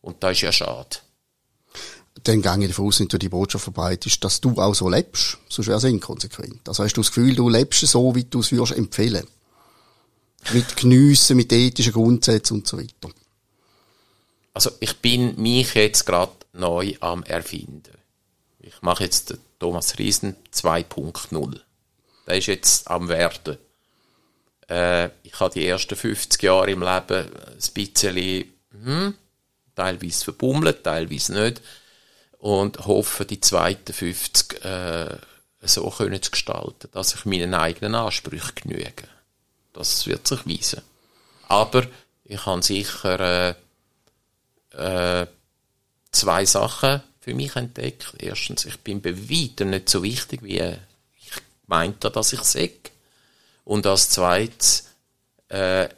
Und 0.00 0.22
das 0.22 0.32
ist 0.32 0.40
ja 0.42 0.52
schade. 0.52 0.98
Dann 2.22 2.42
gehe 2.42 2.58
ich 2.60 2.68
davon 2.68 2.86
aus, 2.88 3.00
wenn 3.00 3.08
du 3.08 3.18
die 3.18 3.28
Botschaft 3.28 3.64
verbreitest, 3.64 4.22
dass 4.24 4.40
du 4.40 4.52
auch 4.60 4.74
so 4.74 4.88
lebst. 4.88 5.38
Sonst 5.48 5.68
wäre 5.68 5.78
es 5.78 5.84
inkonsequent. 5.84 6.68
Also 6.68 6.84
hast 6.84 6.94
du 6.94 7.00
das 7.00 7.08
Gefühl, 7.08 7.34
du 7.34 7.48
lebst 7.48 7.86
so, 7.86 8.14
wie 8.14 8.24
du 8.24 8.40
es 8.40 8.52
würdest 8.52 8.78
empfehlen. 8.78 9.26
Mit 10.52 10.76
Genüssen, 10.76 11.36
mit 11.36 11.52
ethischen 11.52 11.92
Grundsätzen 11.92 12.54
und 12.54 12.66
so 12.66 12.78
weiter. 12.78 13.10
Also 14.54 14.70
ich 14.78 14.96
bin 15.00 15.34
mich 15.40 15.74
jetzt 15.74 16.06
gerade 16.06 16.32
neu 16.52 16.94
am 17.00 17.24
Erfinden. 17.24 17.98
Ich 18.60 18.80
mache 18.80 19.04
jetzt 19.04 19.30
den 19.30 19.38
Thomas 19.58 19.98
Riesen 19.98 20.36
2.0. 20.54 21.60
Der 22.26 22.38
ist 22.38 22.46
jetzt 22.46 22.88
am 22.88 23.08
Werden. 23.08 23.58
Äh, 24.68 25.10
ich 25.24 25.38
habe 25.40 25.52
die 25.52 25.66
ersten 25.66 25.96
50 25.96 26.42
Jahre 26.42 26.70
im 26.70 26.82
Leben 26.82 27.26
ein 27.26 27.72
bisschen 27.74 28.54
hm, 28.70 29.14
teilweise 29.74 30.24
verbummelt, 30.24 30.84
teilweise 30.84 31.34
nicht. 31.34 31.60
Und 32.38 32.86
hoffe, 32.86 33.24
die 33.24 33.40
zweiten 33.40 33.92
50 33.92 34.64
äh, 34.64 35.16
so 35.62 35.88
können 35.90 36.22
zu 36.22 36.30
gestalten, 36.30 36.88
dass 36.92 37.14
ich 37.14 37.24
meinen 37.24 37.54
eigenen 37.54 37.94
Ansprüchen 37.94 38.54
genüge. 38.54 39.08
Das 39.72 40.06
wird 40.06 40.28
sich 40.28 40.46
weisen. 40.46 40.82
Aber 41.48 41.86
ich 42.24 42.46
habe 42.46 42.62
sicher 42.62 43.48
äh, 43.50 43.54
äh, 44.76 45.26
zwei 46.12 46.44
Sachen 46.44 47.02
für 47.20 47.34
mich 47.34 47.56
entdeckt. 47.56 48.14
Erstens, 48.18 48.64
ich 48.64 48.78
bin 48.80 49.00
bei 49.00 49.16
weitem 49.16 49.70
nicht 49.70 49.88
so 49.88 50.02
wichtig, 50.02 50.42
wie 50.42 50.60
ich 50.60 51.32
meinte, 51.66 52.10
dass 52.10 52.32
ich 52.32 52.42
sehe. 52.42 52.70
Und 53.64 53.86
als 53.86 54.10
zweites, 54.10 54.90
äh, 55.48 55.88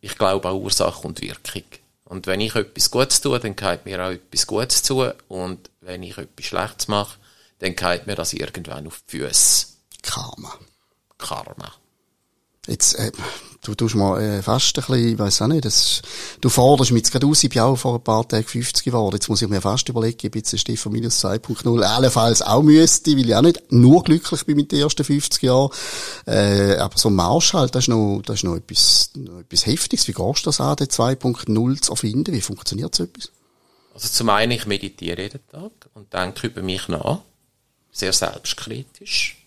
ich 0.00 0.16
glaube 0.16 0.48
an 0.48 0.56
Ursache 0.56 1.06
und 1.06 1.20
Wirkung. 1.20 1.64
Und 2.04 2.26
wenn 2.26 2.40
ich 2.40 2.54
etwas 2.54 2.90
Gutes 2.90 3.20
tue, 3.20 3.38
dann 3.40 3.56
geht 3.56 3.84
mir 3.84 4.04
auch 4.04 4.10
etwas 4.10 4.46
Gutes 4.46 4.82
zu. 4.82 5.12
Und 5.28 5.70
wenn 5.80 6.02
ich 6.02 6.16
etwas 6.16 6.46
Schlechtes 6.46 6.88
mache, 6.88 7.18
dann 7.58 7.74
geht 7.74 8.06
mir 8.06 8.14
das 8.14 8.32
irgendwann 8.32 8.86
auf 8.86 9.02
die 9.10 9.18
Füße. 9.18 9.66
Karma. 10.02 10.58
Karma. 11.18 11.74
Jetzt, 12.66 12.94
äh, 12.94 13.12
du 13.62 13.74
tust 13.74 13.94
mal 13.94 14.20
äh, 14.20 14.42
fast 14.42 14.76
ein 14.76 14.84
bisschen, 14.86 15.08
ich 15.12 15.18
weiss 15.18 15.40
auch 15.42 15.46
nicht, 15.46 15.64
das, 15.64 16.02
du 16.40 16.48
forderst 16.48 16.90
mich 16.90 17.00
jetzt 17.00 17.12
gerade 17.12 17.26
aus, 17.26 17.42
ich 17.42 17.50
bin 17.50 17.62
auch 17.62 17.76
vor 17.76 17.96
ein 17.96 18.04
paar 18.04 18.26
Tagen 18.26 18.46
50 18.46 18.84
geworden. 18.84 19.14
Jetzt 19.14 19.28
muss 19.28 19.42
ich 19.42 19.48
mir 19.48 19.60
fast 19.60 19.88
überlegen, 19.88 20.26
ob 20.26 20.36
jetzt 20.36 20.58
Stefan 20.58 20.92
minus 20.92 21.24
2.0 21.24 21.82
allenfalls 21.82 22.42
auch 22.42 22.62
müsste, 22.62 23.12
weil 23.12 23.28
ich 23.28 23.34
auch 23.34 23.42
nicht 23.42 23.60
nur 23.70 24.02
glücklich 24.02 24.44
bin 24.44 24.56
mit 24.56 24.72
den 24.72 24.80
ersten 24.80 25.04
50 25.04 25.42
Jahren. 25.42 25.70
Äh, 26.26 26.76
aber 26.76 26.98
so 26.98 27.08
ein 27.08 27.14
Marsch 27.14 27.54
halt, 27.54 27.74
das 27.74 27.84
ist 27.84 27.88
noch, 27.88 28.22
das 28.24 28.36
ist 28.36 28.44
noch 28.44 28.56
etwas, 28.56 29.10
noch 29.14 29.40
etwas 29.40 29.66
Heftiges. 29.66 30.08
Wie 30.08 30.12
gehst 30.12 30.46
du 30.46 30.48
das 30.48 30.60
an, 30.60 30.76
den 30.76 30.88
2.0 30.88 31.80
zu 31.80 31.92
erfinden? 31.92 32.34
Wie 32.34 32.40
funktioniert 32.40 32.94
so 32.94 33.04
etwas? 33.04 33.30
Also 33.94 34.08
zum 34.08 34.28
einen, 34.28 34.52
ich 34.52 34.66
meditiere 34.66 35.22
jeden 35.22 35.46
Tag 35.48 35.72
und 35.94 36.12
denke 36.12 36.48
über 36.48 36.62
mich 36.62 36.88
nach. 36.88 37.20
sehr 37.92 38.12
selbstkritisch. 38.12 39.45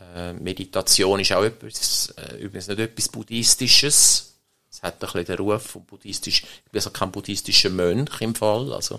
Äh, 0.00 0.32
Meditation 0.32 1.20
ist 1.20 1.32
auch 1.32 1.44
etwas, 1.44 2.12
äh, 2.16 2.36
übrigens 2.36 2.68
nicht 2.68 2.80
etwas 2.80 3.08
Buddhistisches. 3.08 4.34
Es 4.70 4.82
hat 4.82 4.94
ein 4.94 4.98
bisschen 5.00 5.24
den 5.24 5.36
Ruf 5.36 5.62
von 5.62 5.84
buddhistisch. 5.84 6.42
Ich 6.42 6.70
bin 6.70 6.80
also 6.80 6.90
kein 6.90 7.12
buddhistischer 7.12 7.70
Mönch 7.70 8.20
im 8.20 8.34
Fall, 8.34 8.72
also. 8.72 8.98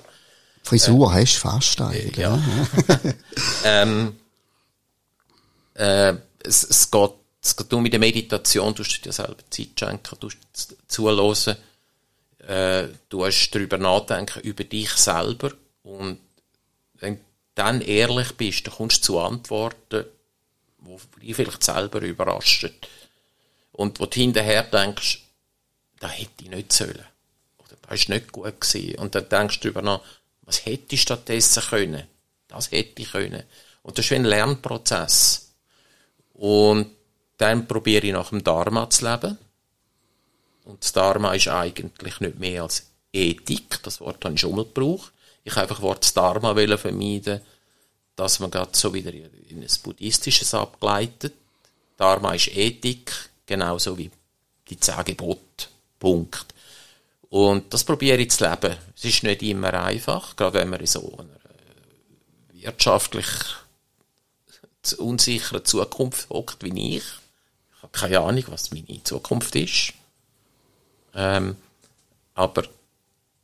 Frisur 0.64 1.12
äh, 1.12 1.22
hast 1.22 1.36
du 1.36 1.40
fast 1.40 1.82
eigentlich. 1.82 2.18
Ja. 2.18 2.42
ähm, 3.66 4.16
äh, 5.74 6.14
es, 6.44 6.64
es 6.64 6.90
geht 6.90 7.12
es 7.46 7.56
geht 7.56 7.72
nur 7.72 7.82
mit 7.82 7.94
der 7.94 8.00
Meditation, 8.00 8.74
du 8.74 8.84
dir 8.84 9.12
selber 9.12 9.44
Zeit 9.52 9.80
schenken, 9.80 10.18
du 10.20 10.30
zuhören, 10.88 11.56
äh, 12.40 12.88
du 13.08 13.26
hast 13.26 13.52
darüber 13.52 13.78
nachdenken, 13.78 14.40
über 14.42 14.64
dich 14.64 14.90
selber 14.94 15.52
und 15.84 16.20
wenn 16.96 17.16
du 17.16 17.22
dann 17.54 17.82
ehrlich 17.82 18.36
bist, 18.36 18.66
dann 18.66 18.74
kommst 18.74 18.98
du 18.98 19.02
zu 19.04 19.20
Antworten, 19.20 20.06
die 20.86 21.28
dich 21.28 21.36
vielleicht 21.36 21.64
selber 21.64 22.02
überraschen. 22.02 22.74
Und 23.72 24.00
wo 24.00 24.06
du 24.06 24.20
hinterher 24.20 24.64
denkst, 24.64 25.22
da 26.00 26.10
hätte 26.10 26.44
ich 26.44 26.50
nicht 26.50 26.72
sollen. 26.72 27.06
Oder 27.58 27.76
das 27.82 28.02
ist 28.02 28.10
nicht 28.10 28.32
gut 28.32 28.60
gewesen. 28.60 29.00
Und 29.00 29.16
dann 29.16 29.30
denkst 29.30 29.60
du 29.60 29.72
darüber 29.72 29.82
nach, 29.82 30.02
was 30.44 30.66
hätte 30.66 30.96
ich 30.96 31.02
stattdessen 31.02 31.64
können? 31.64 32.04
Das 32.48 32.72
hätte 32.72 33.02
ich 33.02 33.12
können. 33.12 33.44
Und 33.84 33.98
das 33.98 34.06
ist 34.06 34.12
wie 34.12 34.16
ein 34.16 34.26
Lernprozess. 34.26 35.52
Und 36.34 36.92
dann 37.38 37.68
probiere 37.68 38.08
ich 38.08 38.14
nach 38.14 38.30
dem 38.30 38.44
Dharma 38.44 38.90
zu 38.90 39.10
leben. 39.10 39.38
Und 40.64 40.84
das 40.84 40.94
Dharma 40.94 41.34
ist 41.34 41.48
eigentlich 41.48 42.20
nicht 42.20 42.40
mehr 42.40 42.64
als 42.64 42.88
Ethik. 43.12 43.82
Das 43.84 44.00
Wort 44.02 44.24
habe 44.26 44.36
ich 44.36 44.42
schon 44.42 44.56
mal 44.56 44.66
gebraucht. 44.66 45.12
Ich 45.44 45.56
einfach 45.58 45.82
Wort 45.82 46.16
Dharma 46.18 46.56
vermeiden, 46.78 47.42
dass 48.16 48.40
man 48.40 48.52
gerade 48.52 48.72
so 48.74 48.94
wieder 48.94 49.14
in 49.14 49.62
ein 49.62 49.68
buddhistisches 49.84 50.54
abgleitet. 50.54 51.34
Dharma 51.98 52.34
ist 52.34 52.56
Ethik, 52.56 53.12
genauso 53.46 53.98
wie 53.98 54.12
die 54.70 54.80
zehn. 54.80 55.16
Punkt. 56.00 56.46
Und 57.30 57.74
das 57.74 57.84
probiere 57.84 58.18
ich 58.18 58.32
zu 58.32 58.44
leben. 58.44 58.76
Es 58.96 59.06
ist 59.06 59.24
nicht 59.24 59.42
immer 59.44 59.74
einfach, 59.74 60.36
gerade 60.36 60.60
wenn 60.60 60.70
man 60.70 60.80
in 60.80 60.88
so 60.88 61.14
einer 61.18 61.24
äh, 61.24 62.64
wirtschaftlich 62.64 63.28
unsicheren 64.98 65.66
Zukunft 65.66 66.30
hockt 66.30 66.64
wie 66.64 66.98
ich 66.98 67.04
habe 67.86 67.92
keine 67.92 68.20
Ahnung, 68.20 68.44
was 68.48 68.72
meine 68.72 69.04
Zukunft 69.04 69.56
ist. 69.56 69.94
Ähm, 71.14 71.56
aber 72.34 72.64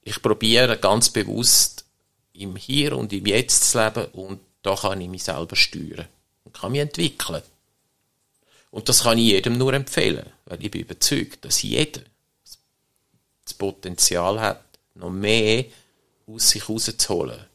ich 0.03 0.21
probiere 0.21 0.77
ganz 0.77 1.09
bewusst 1.09 1.85
im 2.33 2.55
Hier 2.55 2.97
und 2.97 3.13
im 3.13 3.25
Jetzt 3.25 3.71
zu 3.71 3.83
leben 3.83 4.05
und 4.13 4.39
da 4.61 4.75
kann 4.75 5.01
ich 5.01 5.09
mich 5.09 5.23
selber 5.23 5.55
steuern 5.55 6.07
und 6.43 6.53
kann 6.53 6.71
mich 6.71 6.81
entwickeln. 6.81 7.41
Und 8.69 8.87
das 8.87 9.03
kann 9.03 9.17
ich 9.17 9.25
jedem 9.25 9.57
nur 9.57 9.73
empfehlen, 9.73 10.25
weil 10.45 10.63
ich 10.63 10.71
bin 10.71 10.81
überzeugt, 10.81 11.43
dass 11.43 11.61
jeder 11.61 12.01
das 13.43 13.53
Potenzial 13.53 14.39
hat, 14.39 14.63
noch 14.95 15.09
mehr 15.09 15.65
aus 16.27 16.49
sich 16.51 16.67
rauszuholen. 16.69 17.45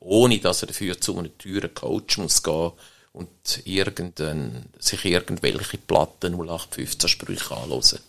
Ohne 0.00 0.38
dass 0.38 0.62
er 0.62 0.68
dafür 0.68 1.00
zu 1.00 1.18
einer 1.18 1.36
teuren 1.38 1.74
Coach 1.74 2.18
muss 2.18 2.42
gehen 2.42 2.72
und 3.12 3.66
irgendein, 3.66 4.66
sich 4.78 5.04
irgendwelche 5.04 5.78
Platten 5.78 6.34
0815 6.34 7.08
Sprüche 7.08 7.56
anhören. 7.56 8.00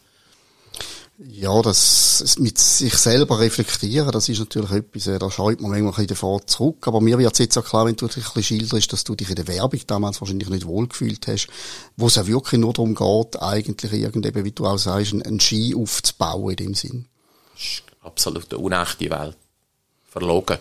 Ja, 1.21 1.61
das 1.61 2.37
mit 2.39 2.57
sich 2.57 2.93
selber 2.93 3.39
reflektieren, 3.39 4.09
das 4.09 4.29
ist 4.29 4.39
natürlich 4.39 4.71
etwas, 4.71 5.07
äh, 5.07 5.19
da 5.19 5.29
schaut 5.29 5.59
man 5.59 5.71
manchmal 5.71 5.79
ein 5.79 5.95
bisschen 5.95 6.07
davor 6.07 6.47
zurück. 6.47 6.87
Aber 6.87 7.01
mir 7.01 7.17
wird 7.17 7.37
jetzt 7.39 7.57
auch 7.57 7.65
klar, 7.65 7.85
wenn 7.85 7.97
du 7.97 8.07
dich 8.07 8.17
ein 8.17 8.33
bisschen 8.33 8.59
schilderst, 8.59 8.93
dass 8.93 9.03
du 9.03 9.15
dich 9.15 9.29
in 9.29 9.35
der 9.35 9.47
Werbung 9.49 9.81
damals 9.85 10.21
wahrscheinlich 10.21 10.47
nicht 10.47 10.65
wohlgefühlt 10.65 11.27
hast, 11.27 11.47
wo 11.97 12.07
es 12.07 12.15
ja 12.15 12.25
wirklich 12.25 12.61
nur 12.61 12.71
darum 12.71 12.95
geht, 12.95 13.41
eigentlich 13.41 13.91
irgendwie, 13.91 14.45
wie 14.45 14.51
du 14.53 14.65
auch 14.65 14.77
sagst, 14.77 15.13
einen 15.13 15.41
Ski 15.41 15.75
aufzubauen 15.75 16.51
in 16.51 16.55
dem 16.55 16.73
Sinn. 16.73 17.05
Das 17.53 17.63
ist 17.63 17.83
absolut 18.01 18.53
eine 18.53 18.63
unechte 18.63 19.09
Welt. 19.09 19.35
Verlogen. 20.09 20.57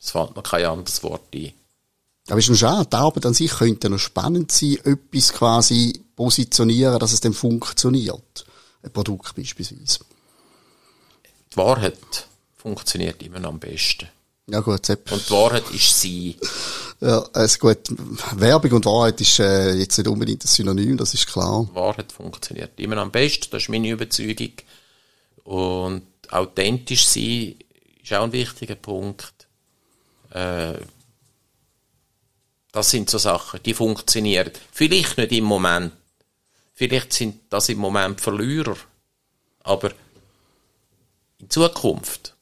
Es 0.00 0.10
fällt 0.10 0.34
mir 0.34 0.42
kein 0.42 0.64
anderes 0.64 1.00
Wort 1.04 1.32
ein. 1.32 1.52
Aber 2.28 2.40
ist 2.40 2.48
noch 2.48 2.56
schade, 2.56 2.88
die 2.90 2.96
Arbeit 2.96 3.24
an 3.24 3.34
sich 3.34 3.52
könnte 3.52 3.88
noch 3.88 3.98
spannend 3.98 4.50
sein, 4.50 4.78
etwas 4.82 5.32
quasi 5.32 6.04
positionieren, 6.16 6.98
dass 6.98 7.12
es 7.12 7.20
dann 7.20 7.34
funktioniert. 7.34 8.46
Produkt 8.90 9.34
beispielsweise. 9.34 10.00
Die 11.52 11.56
Wahrheit 11.56 12.26
funktioniert 12.56 13.22
immer 13.22 13.44
am 13.44 13.58
besten. 13.58 14.08
Ja 14.48 14.60
gut, 14.60 14.86
Sepp. 14.86 15.10
Und 15.10 15.28
die 15.28 15.32
Wahrheit 15.32 15.68
ist 15.70 16.00
sie. 16.00 16.36
Ja, 17.00 17.24
also 17.32 17.58
gut, 17.58 17.78
Werbung 18.36 18.72
und 18.72 18.86
Wahrheit 18.86 19.20
ist 19.20 19.38
äh, 19.38 19.74
jetzt 19.74 19.98
nicht 19.98 20.08
unbedingt 20.08 20.44
ein 20.44 20.48
Synonym, 20.48 20.96
das 20.96 21.14
ist 21.14 21.26
klar. 21.26 21.68
Wahrheit 21.74 22.12
funktioniert 22.12 22.78
immer 22.78 22.96
am 22.98 23.10
besten, 23.10 23.48
das 23.50 23.64
ist 23.64 23.68
meine 23.68 23.90
Überzeugung. 23.90 24.52
Und 25.44 26.06
authentisch 26.30 27.06
sein 27.06 27.56
ist 28.02 28.12
auch 28.12 28.24
ein 28.24 28.32
wichtiger 28.32 28.76
Punkt. 28.76 29.46
Äh, 30.30 30.74
das 32.72 32.90
sind 32.90 33.10
so 33.10 33.18
Sachen, 33.18 33.60
die 33.64 33.74
funktionieren. 33.74 34.50
Vielleicht 34.70 35.18
nicht 35.18 35.32
im 35.32 35.44
Moment. 35.44 35.92
Vielleicht 36.76 37.14
sind 37.14 37.40
das 37.48 37.70
im 37.70 37.78
Moment 37.78 38.20
Verlierer. 38.20 38.76
Aber 39.64 39.90
in 41.38 41.48
Zukunft 41.48 42.36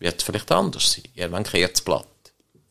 wird 0.00 0.18
es 0.18 0.24
vielleicht 0.24 0.50
anders 0.50 0.92
sein. 0.92 1.04
Irgendwann 1.14 1.44
kehrt 1.44 1.74
das 1.74 1.82
Blatt. 1.82 2.06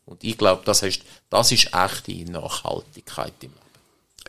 Und 0.04 0.22
ich 0.22 0.36
glaube, 0.36 0.62
das 0.66 0.82
ist, 0.82 1.00
das 1.30 1.50
ist 1.50 1.70
echte 1.72 2.30
Nachhaltigkeit 2.30 3.32
im 3.40 3.50
Leben. 3.50 3.64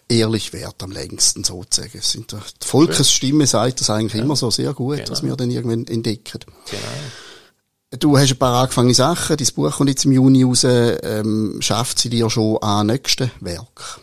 Ehrlich 0.08 0.54
wert 0.54 0.82
am 0.82 0.92
längsten 0.92 1.44
sozusagen. 1.44 2.02
Die 2.02 2.66
Volkesstimme 2.66 3.46
sagt 3.46 3.82
das 3.82 3.90
eigentlich 3.90 4.14
ja. 4.14 4.22
immer 4.22 4.38
so 4.38 4.50
sehr 4.52 4.74
gut, 4.74 4.98
genau. 4.98 5.10
dass 5.10 5.24
wir 5.24 5.36
dann 5.36 5.52
irgendwann 5.52 5.86
entdecken. 5.88 6.40
Genau. 6.70 8.00
Du 8.00 8.18
hast 8.18 8.32
ein 8.32 8.38
paar 8.38 8.62
angefangene 8.62 8.94
Sachen, 8.94 9.36
dein 9.36 9.48
Buch 9.56 9.76
kommt 9.76 9.90
jetzt 9.90 10.06
im 10.06 10.14
Juni 10.14 10.44
raus, 10.44 10.64
ähm, 10.64 11.58
schafft 11.60 12.00
sie 12.00 12.10
dir 12.10 12.30
schon 12.30 12.58
an 12.60 12.88
nächsten 12.88 13.32
Werk? 13.42 14.00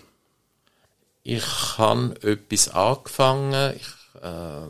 Ich 1.24 1.78
habe 1.78 2.16
etwas 2.22 2.68
angefangen, 2.68 3.76
ich 3.76 4.22
äh, 4.22 4.66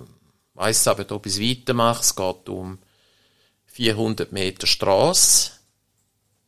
weiss 0.54 0.86
aber, 0.86 1.10
ob 1.14 1.26
ich 1.26 1.34
es 1.34 1.40
weitermache. 1.40 2.02
Es 2.02 2.14
geht 2.14 2.48
um 2.48 2.78
400 3.66 4.32
Meter 4.32 4.66
Straße, 4.66 5.52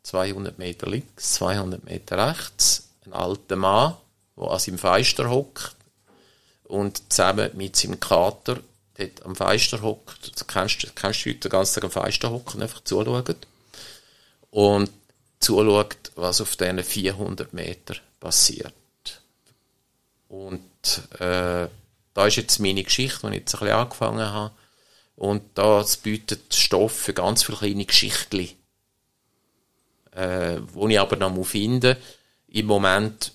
200 0.03 0.59
Meter 0.59 0.89
links, 0.89 1.35
200 1.35 1.85
Meter 1.85 2.29
rechts, 2.29 2.91
ein 3.07 3.15
alter 3.15 3.57
Mann, 3.57 3.97
der 4.37 4.51
an 4.51 4.59
seinem 4.59 4.79
Feister 4.79 5.31
hockt 5.31 5.75
und 6.65 7.11
zusammen 7.11 7.51
mit 7.55 7.77
seinem 7.77 7.99
Kater 7.99 8.61
dort 8.97 9.23
am 9.25 9.35
Fenster 9.35 9.81
hockt, 9.81 10.39
du 10.39 10.45
kennst, 10.45 10.95
kennst 10.95 11.25
du 11.25 11.31
Leute 11.31 11.41
den 11.41 11.51
ganzen 11.51 11.75
Tag 11.75 11.85
am 11.85 11.91
Fenster 11.91 12.31
hocken, 12.31 12.63
einfach 12.63 12.85
zuschauen. 12.85 13.37
Und 14.51 14.91
zuschaut, 15.41 16.13
was 16.15 16.41
auf 16.41 16.57
diesen 16.57 16.83
400 16.83 17.53
Meter 17.53 17.97
passiert. 18.21 18.73
Und 20.43 21.21
äh, 21.21 21.69
da 22.15 22.27
ist 22.27 22.37
jetzt 22.37 22.59
meine 22.59 22.83
Geschichte, 22.83 23.21
die 23.23 23.29
ich 23.29 23.41
jetzt 23.41 23.55
ein 23.55 23.61
bisschen 23.61 23.77
angefangen 23.77 24.27
habe. 24.27 24.55
Und 25.17 25.43
das 25.55 25.97
bietet 25.97 26.55
Stoff 26.55 26.93
für 26.93 27.15
ganz 27.15 27.45
viele 27.45 27.59
kleine 27.59 27.85
Geschichten, 27.85 28.49
äh, 30.13 30.59
wo 30.73 30.89
ich 30.89 30.99
aber 30.99 31.17
noch 31.17 31.45
finden 31.45 31.97
Im 32.49 32.67
Moment 32.67 33.33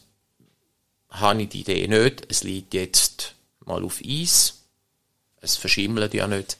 habe 1.09 1.41
ich 1.43 1.49
die 1.49 1.61
Idee 1.61 1.87
nicht. 1.87 2.25
Es 2.29 2.43
liegt 2.43 2.73
jetzt 2.73 3.33
mal 3.65 3.83
auf 3.83 4.01
Eis 4.05 4.59
es 5.41 5.57
verschimmelt 5.57 6.13
ja 6.13 6.27
nicht. 6.27 6.57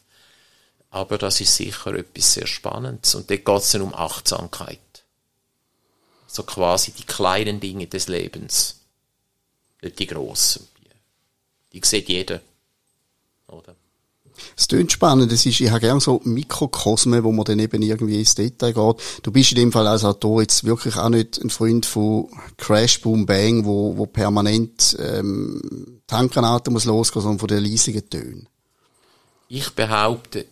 Aber 0.90 1.18
das 1.18 1.40
ist 1.42 1.56
sicher 1.56 1.94
etwas 1.94 2.34
sehr 2.34 2.48
Spannendes. 2.48 3.16
Und 3.16 3.30
dort 3.30 3.46
geht 3.46 3.58
es 3.58 3.76
um 3.76 3.94
Achtsamkeit. 3.94 4.80
So 6.28 6.44
quasi 6.44 6.92
die 6.92 7.04
kleinen 7.04 7.60
Dinge 7.60 7.88
des 7.88 8.08
Lebens. 8.08 8.79
Nicht 9.82 10.00
die 10.00 10.08
grossen. 10.08 10.68
Die 11.72 11.82
sieht 11.84 12.10
jeder. 12.10 12.42
Oder? 13.48 13.76
Es 14.56 14.68
klingt 14.68 14.92
spannend. 14.92 15.32
Es 15.32 15.46
ist, 15.46 15.60
ich 15.60 15.70
habe 15.70 15.80
gerne 15.82 16.00
so 16.00 16.22
Mikrokosme, 16.24 17.24
wo 17.24 17.32
man 17.32 17.46
dann 17.46 17.60
eben 17.60 17.82
irgendwie 17.82 18.20
ins 18.20 18.36
Detail 18.36 18.74
geht. 18.74 18.96
Du 19.24 19.32
bist 19.32 19.52
in 19.52 19.58
dem 19.58 19.72
Fall 19.72 19.88
als 19.88 20.04
Autor 20.04 20.42
jetzt 20.42 20.64
wirklich 20.64 20.96
auch 20.96 21.10
nicht 21.10 21.38
ein 21.40 21.50
Freund 21.50 21.86
von 21.86 22.30
Crash, 22.58 23.02
Boom, 23.02 23.26
Bang, 23.26 23.66
wo, 23.66 23.98
wo 23.98 24.06
permanent 24.06 24.98
ähm, 25.00 26.02
Tankgranaten 26.08 26.74
muss 26.74 26.86
losgehen, 26.86 27.22
sondern 27.22 27.40
von 27.40 27.48
den 27.48 27.64
leisigen 27.64 28.10
Tönen. 28.10 28.48
Ich 29.48 29.70
behaupte, 29.72 30.46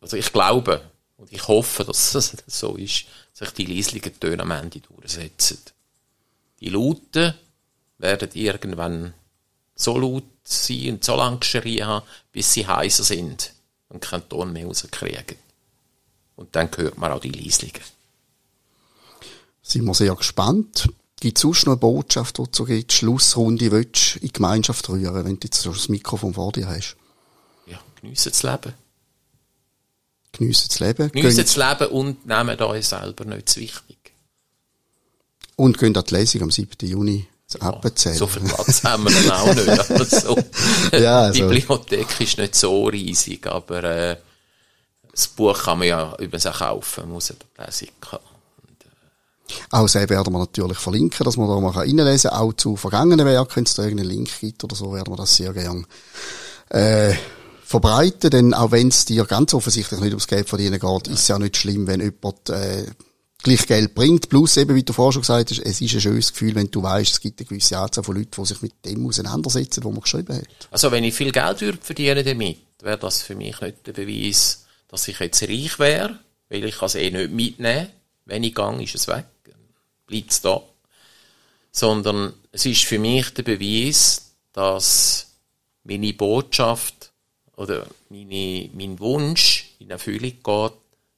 also 0.00 0.16
ich 0.16 0.32
glaube 0.32 0.82
und 1.16 1.32
ich 1.32 1.46
hoffe, 1.46 1.84
dass 1.84 2.14
es 2.14 2.36
so 2.46 2.76
ist, 2.76 3.04
dass 3.30 3.48
sich 3.48 3.50
die 3.52 3.74
leislichen 3.74 4.18
Töne 4.18 4.42
am 4.42 4.50
Ende 4.50 4.80
durchsetzen. 4.80 5.58
Die 6.60 6.68
Lauten 6.68 7.34
werden 8.02 8.30
irgendwann 8.34 9.14
so 9.74 9.96
laut 9.96 10.24
sein 10.44 10.94
und 10.94 11.04
so 11.04 11.16
lange 11.16 11.38
geschrien 11.38 11.86
haben, 11.86 12.06
bis 12.32 12.52
sie 12.52 12.66
heiser 12.66 13.04
sind 13.04 13.54
und 13.88 14.02
keinen 14.02 14.28
Ton 14.28 14.52
mehr 14.52 14.66
rauskriegen. 14.66 15.36
Und 16.36 16.54
dann 16.56 16.68
hört 16.76 16.98
man 16.98 17.12
auch 17.12 17.20
die 17.20 17.30
Lieslingen. 17.30 17.82
Sind 19.62 19.84
wir 19.84 19.94
sehr 19.94 20.14
gespannt. 20.14 20.88
Gibt 21.20 21.38
es 21.38 21.42
sonst 21.42 21.66
noch 21.66 21.74
eine 21.74 21.80
Botschaft, 21.80 22.38
die 22.38 22.42
du 22.42 22.48
so 22.52 22.64
die 22.64 22.84
Schlussrunde 22.90 23.70
willst, 23.70 24.16
in 24.16 24.22
die 24.22 24.32
Gemeinschaft 24.32 24.88
rühren, 24.88 25.24
wenn 25.24 25.38
du 25.38 25.46
jetzt 25.46 25.64
das 25.64 25.88
Mikrofon 25.88 26.34
vor 26.34 26.50
dir 26.50 26.66
hast? 26.66 26.96
Ja, 27.66 27.80
geniessen 28.00 28.32
das 28.32 28.42
Leben. 28.42 28.74
Geniessen 30.32 30.68
das 30.68 30.80
Leben. 30.80 31.12
Geniessen 31.12 31.44
das 31.44 31.56
Leben 31.56 31.92
und 31.92 32.26
nehmen 32.26 32.60
euch 32.60 32.88
selber 32.88 33.24
nicht 33.24 33.48
zu 33.48 33.60
wichtig. 33.60 34.14
Und 35.54 35.78
gehen 35.78 35.96
an 35.96 36.04
die 36.04 36.14
Lesung 36.14 36.42
am 36.42 36.50
7. 36.50 36.88
Juni 36.88 37.28
Appenzell. 37.60 38.14
So 38.14 38.26
viel 38.26 38.42
Platz 38.42 38.84
haben 38.84 39.04
wir 39.04 39.10
dann 39.10 39.30
auch 39.30 39.54
nicht. 39.54 39.68
Also, 39.90 40.36
ja, 40.92 41.20
also. 41.22 41.32
Die 41.32 41.42
Bibliothek 41.42 42.20
ist 42.20 42.38
nicht 42.38 42.54
so 42.54 42.86
riesig, 42.86 43.46
aber 43.46 43.84
äh, 43.84 44.16
das 45.10 45.28
Buch 45.28 45.64
kann 45.64 45.78
man 45.78 45.88
ja 45.88 46.12
übrigens 46.18 46.46
auch 46.46 46.58
kaufen, 46.58 47.10
muss 47.10 47.30
eine 47.30 47.66
Lesung 47.66 47.88
haben. 48.10 48.24
Auch 49.70 49.82
das 49.82 49.94
werden 49.94 50.32
wir 50.32 50.38
natürlich 50.38 50.78
verlinken, 50.78 51.24
dass 51.24 51.36
man 51.36 51.48
da 51.48 51.60
mal 51.60 51.70
reinlesen 51.70 52.30
kann. 52.30 52.40
Auch 52.40 52.52
zu 52.54 52.76
vergangenen 52.76 53.26
Werken, 53.26 53.56
wenn 53.56 53.64
es 53.64 53.74
da 53.74 53.82
irgendeinen 53.82 54.10
Link 54.10 54.30
gibt 54.40 54.64
oder 54.64 54.74
so, 54.74 54.92
werden 54.94 55.12
wir 55.12 55.16
das 55.16 55.36
sehr 55.36 55.52
gerne 55.52 55.84
äh, 56.70 57.14
verbreiten. 57.64 58.30
Denn 58.30 58.54
auch 58.54 58.70
wenn 58.70 58.88
es 58.88 59.04
dir 59.04 59.24
ganz 59.24 59.52
offensichtlich 59.54 60.00
nicht 60.00 60.12
ums 60.12 60.26
Geld 60.26 60.48
verdienen 60.48 60.80
geht, 60.80 61.08
ist 61.08 61.20
es 61.20 61.28
ja 61.28 61.38
nicht 61.38 61.56
schlimm, 61.56 61.86
wenn 61.86 62.00
jemand 62.00 62.48
äh, 62.48 62.86
gleich 63.42 63.66
Geld 63.66 63.94
bringt. 63.94 64.28
Plus 64.28 64.56
eben, 64.56 64.74
wie 64.74 64.82
du 64.82 64.92
vorher 64.92 65.12
schon 65.12 65.22
gesagt 65.22 65.50
hast, 65.50 65.58
es 65.58 65.80
ist 65.80 65.94
ein 65.94 66.00
schönes 66.00 66.32
Gefühl, 66.32 66.54
wenn 66.54 66.70
du 66.70 66.82
weißt, 66.82 67.12
es 67.12 67.20
gibt 67.20 67.40
eine 67.40 67.48
gewisse 67.48 67.78
Anzahl 67.78 68.04
von 68.04 68.16
Leuten, 68.16 68.30
die 68.42 68.46
sich 68.46 68.62
mit 68.62 68.72
dem 68.84 69.06
auseinandersetzen, 69.06 69.84
wo 69.84 69.90
man 69.90 70.00
geschrieben 70.00 70.36
hat. 70.36 70.68
Also 70.70 70.90
wenn 70.90 71.04
ich 71.04 71.14
viel 71.14 71.32
Geld 71.32 71.60
würde 71.60 71.78
verdienen 71.80 72.24
damit, 72.24 72.58
wäre 72.80 72.98
das 72.98 73.22
für 73.22 73.34
mich 73.34 73.60
nicht 73.60 73.86
der 73.86 73.92
Beweis, 73.92 74.64
dass 74.88 75.08
ich 75.08 75.18
jetzt 75.18 75.42
reich 75.42 75.78
wäre, 75.78 76.18
weil 76.48 76.64
ich 76.64 76.80
es 76.80 76.94
eh 76.94 77.10
nicht 77.10 77.32
mitnehmen. 77.32 77.88
Wenn 78.24 78.44
ich 78.44 78.54
gehe, 78.54 78.82
ist 78.82 78.94
es 78.94 79.08
weg 79.08 79.26
bleibt 80.12 80.30
es 80.30 80.40
da. 80.42 80.62
Sondern 81.70 82.34
es 82.52 82.66
ist 82.66 82.84
für 82.84 82.98
mich 82.98 83.32
der 83.32 83.42
Beweis, 83.44 84.34
dass 84.52 85.32
meine 85.84 86.12
Botschaft 86.12 87.12
oder 87.56 87.86
meine, 88.10 88.68
mein 88.74 88.98
Wunsch 89.00 89.74
in 89.78 89.90
Erfüllung 89.90 90.34
geht, 90.42 90.72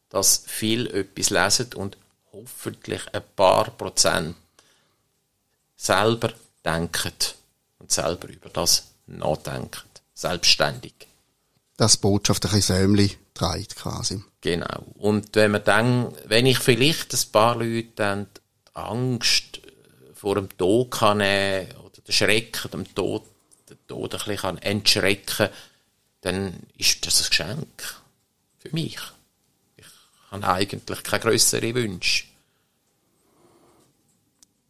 dass 0.08 0.44
viel 0.46 0.86
etwas 0.86 1.30
lesen 1.30 1.74
und 1.74 1.98
hoffentlich 2.34 3.02
ein 3.12 3.22
paar 3.36 3.70
Prozent 3.70 4.36
selber 5.76 6.32
denken 6.64 7.12
und 7.78 7.92
selber 7.92 8.28
über 8.28 8.48
das 8.48 8.88
nachdenken. 9.06 9.88
Selbstständig. 10.14 10.94
Das 11.76 11.96
Botschaft 11.96 12.44
ein 12.46 12.52
bisschen 12.52 12.76
Säumli 12.76 13.16
trägt 13.34 13.76
quasi. 13.76 14.22
Genau. 14.40 14.84
Und 14.94 15.34
wenn 15.34 15.50
man 15.50 15.64
dann, 15.64 16.14
wenn 16.26 16.46
ich 16.46 16.58
vielleicht 16.58 17.12
ein 17.12 17.32
paar 17.32 17.56
Leute 17.56 17.88
dann 17.96 18.26
Angst 18.74 19.60
vor 20.14 20.36
dem 20.36 20.56
Tod 20.56 20.92
kann 20.92 21.18
nehmen, 21.18 21.68
oder 21.84 22.00
den 22.06 22.12
Schrecken 22.12 22.70
dem 22.70 22.94
Tod, 22.94 23.24
den 23.68 23.78
Tod 23.86 24.14
ein 24.14 24.18
bisschen 24.18 24.36
kann 24.36 24.58
entschrecken, 24.58 25.48
dann 26.20 26.54
ist 26.78 27.06
das 27.06 27.22
ein 27.22 27.28
Geschenk 27.28 28.02
für 28.58 28.70
mich. 28.70 28.98
Habe 30.42 30.48
eigentlich 30.48 31.02
keine 31.02 31.22
grössere 31.22 31.74
Wünsche. 31.74 32.24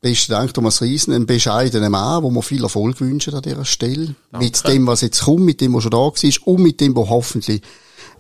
Besten 0.05 0.33
Dank, 0.33 0.53
Thomas 0.53 0.83
Riesen, 0.83 1.15
ein 1.15 1.25
bescheidener 1.25 1.89
Mann, 1.89 2.23
wo 2.23 2.31
wir 2.31 2.43
viel 2.43 2.63
Erfolg 2.63 3.01
wünschen 3.01 3.35
an 3.35 3.41
dieser 3.41 3.65
Stelle. 3.65 4.15
Danke. 4.31 4.45
Mit 4.45 4.69
dem, 4.69 4.87
was 4.87 5.01
jetzt 5.01 5.23
kommt, 5.23 5.41
mit 5.41 5.63
dem, 5.63 5.73
was 5.73 5.85
schon 5.85 5.93
da 5.93 5.97
war 5.97 6.13
und 6.45 6.63
mit 6.63 6.79
dem, 6.81 6.95
was 6.95 7.09
hoffentlich 7.09 7.63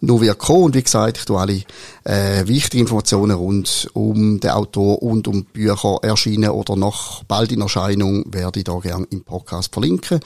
noch 0.00 0.22
wird 0.22 0.38
kommen. 0.38 0.64
Und 0.64 0.74
wie 0.74 0.82
gesagt, 0.82 1.18
ich 1.18 1.24
tue 1.26 1.38
alle 1.38 1.62
äh, 2.04 2.46
wichtigen 2.46 2.84
Informationen 2.84 3.36
rund 3.36 3.88
um 3.92 4.40
den 4.40 4.50
Autor 4.50 5.02
und 5.02 5.28
um 5.28 5.44
Bücher 5.44 5.98
erschienen 6.00 6.50
oder 6.50 6.74
noch 6.74 7.22
bald 7.24 7.52
in 7.52 7.60
Erscheinung 7.60 8.24
werde 8.32 8.60
ich 8.60 8.64
da 8.64 8.78
gerne 8.78 9.06
im 9.10 9.22
Podcast 9.22 9.70
verlinken. 9.72 10.20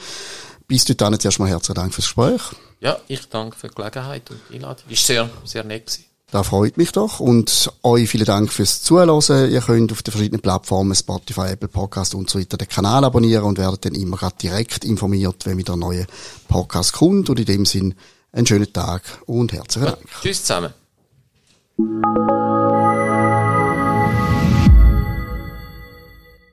Bis 0.67 0.85
dahin 0.85 1.13
jetzt 1.13 1.25
erstmal 1.25 1.49
herzlichen 1.49 1.75
Dank 1.75 1.93
fürs 1.93 2.05
Gespräch. 2.05 2.41
Ja, 2.79 2.99
ich 3.09 3.27
danke 3.27 3.57
für 3.57 3.67
die 3.67 3.75
Gelegenheit 3.75 4.29
und 4.29 4.39
die 4.49 4.55
Einladung. 4.55 4.85
Ist 4.87 5.05
sehr, 5.05 5.29
sehr 5.43 5.65
nett 5.65 5.87
gewesen. 5.87 6.08
Das 6.31 6.47
freut 6.47 6.77
mich 6.77 6.91
doch. 6.91 7.19
Und 7.19 7.71
euch 7.81 8.07
vielen 8.07 8.25
Dank 8.25 8.53
fürs 8.53 8.83
Zuhören. 8.83 9.51
Ihr 9.51 9.61
könnt 9.61 9.91
auf 9.91 10.03
den 10.03 10.11
verschiedenen 10.11 10.41
Plattformen, 10.41 10.93
Spotify, 10.93 11.47
Apple 11.51 11.69
Podcast 11.69 12.13
und 12.13 12.29
so 12.29 12.39
weiter, 12.39 12.57
den 12.57 12.67
Kanal 12.67 13.03
abonnieren 13.03 13.45
und 13.45 13.57
werdet 13.57 13.85
dann 13.85 13.95
immer 13.95 14.17
gerade 14.17 14.35
direkt 14.41 14.85
informiert, 14.85 15.45
wenn 15.45 15.57
wieder 15.57 15.73
ein 15.73 15.79
neuer 15.79 16.05
Podcast 16.47 16.93
kommt. 16.93 17.29
Und 17.29 17.39
in 17.39 17.45
dem 17.45 17.65
Sinn, 17.65 17.95
einen 18.31 18.45
schönen 18.45 18.71
Tag 18.71 19.01
und 19.25 19.53
herzlichen 19.53 19.87
Dank. 19.87 19.99
Ja, 20.01 20.19
tschüss 20.21 20.43
zusammen. 20.43 20.73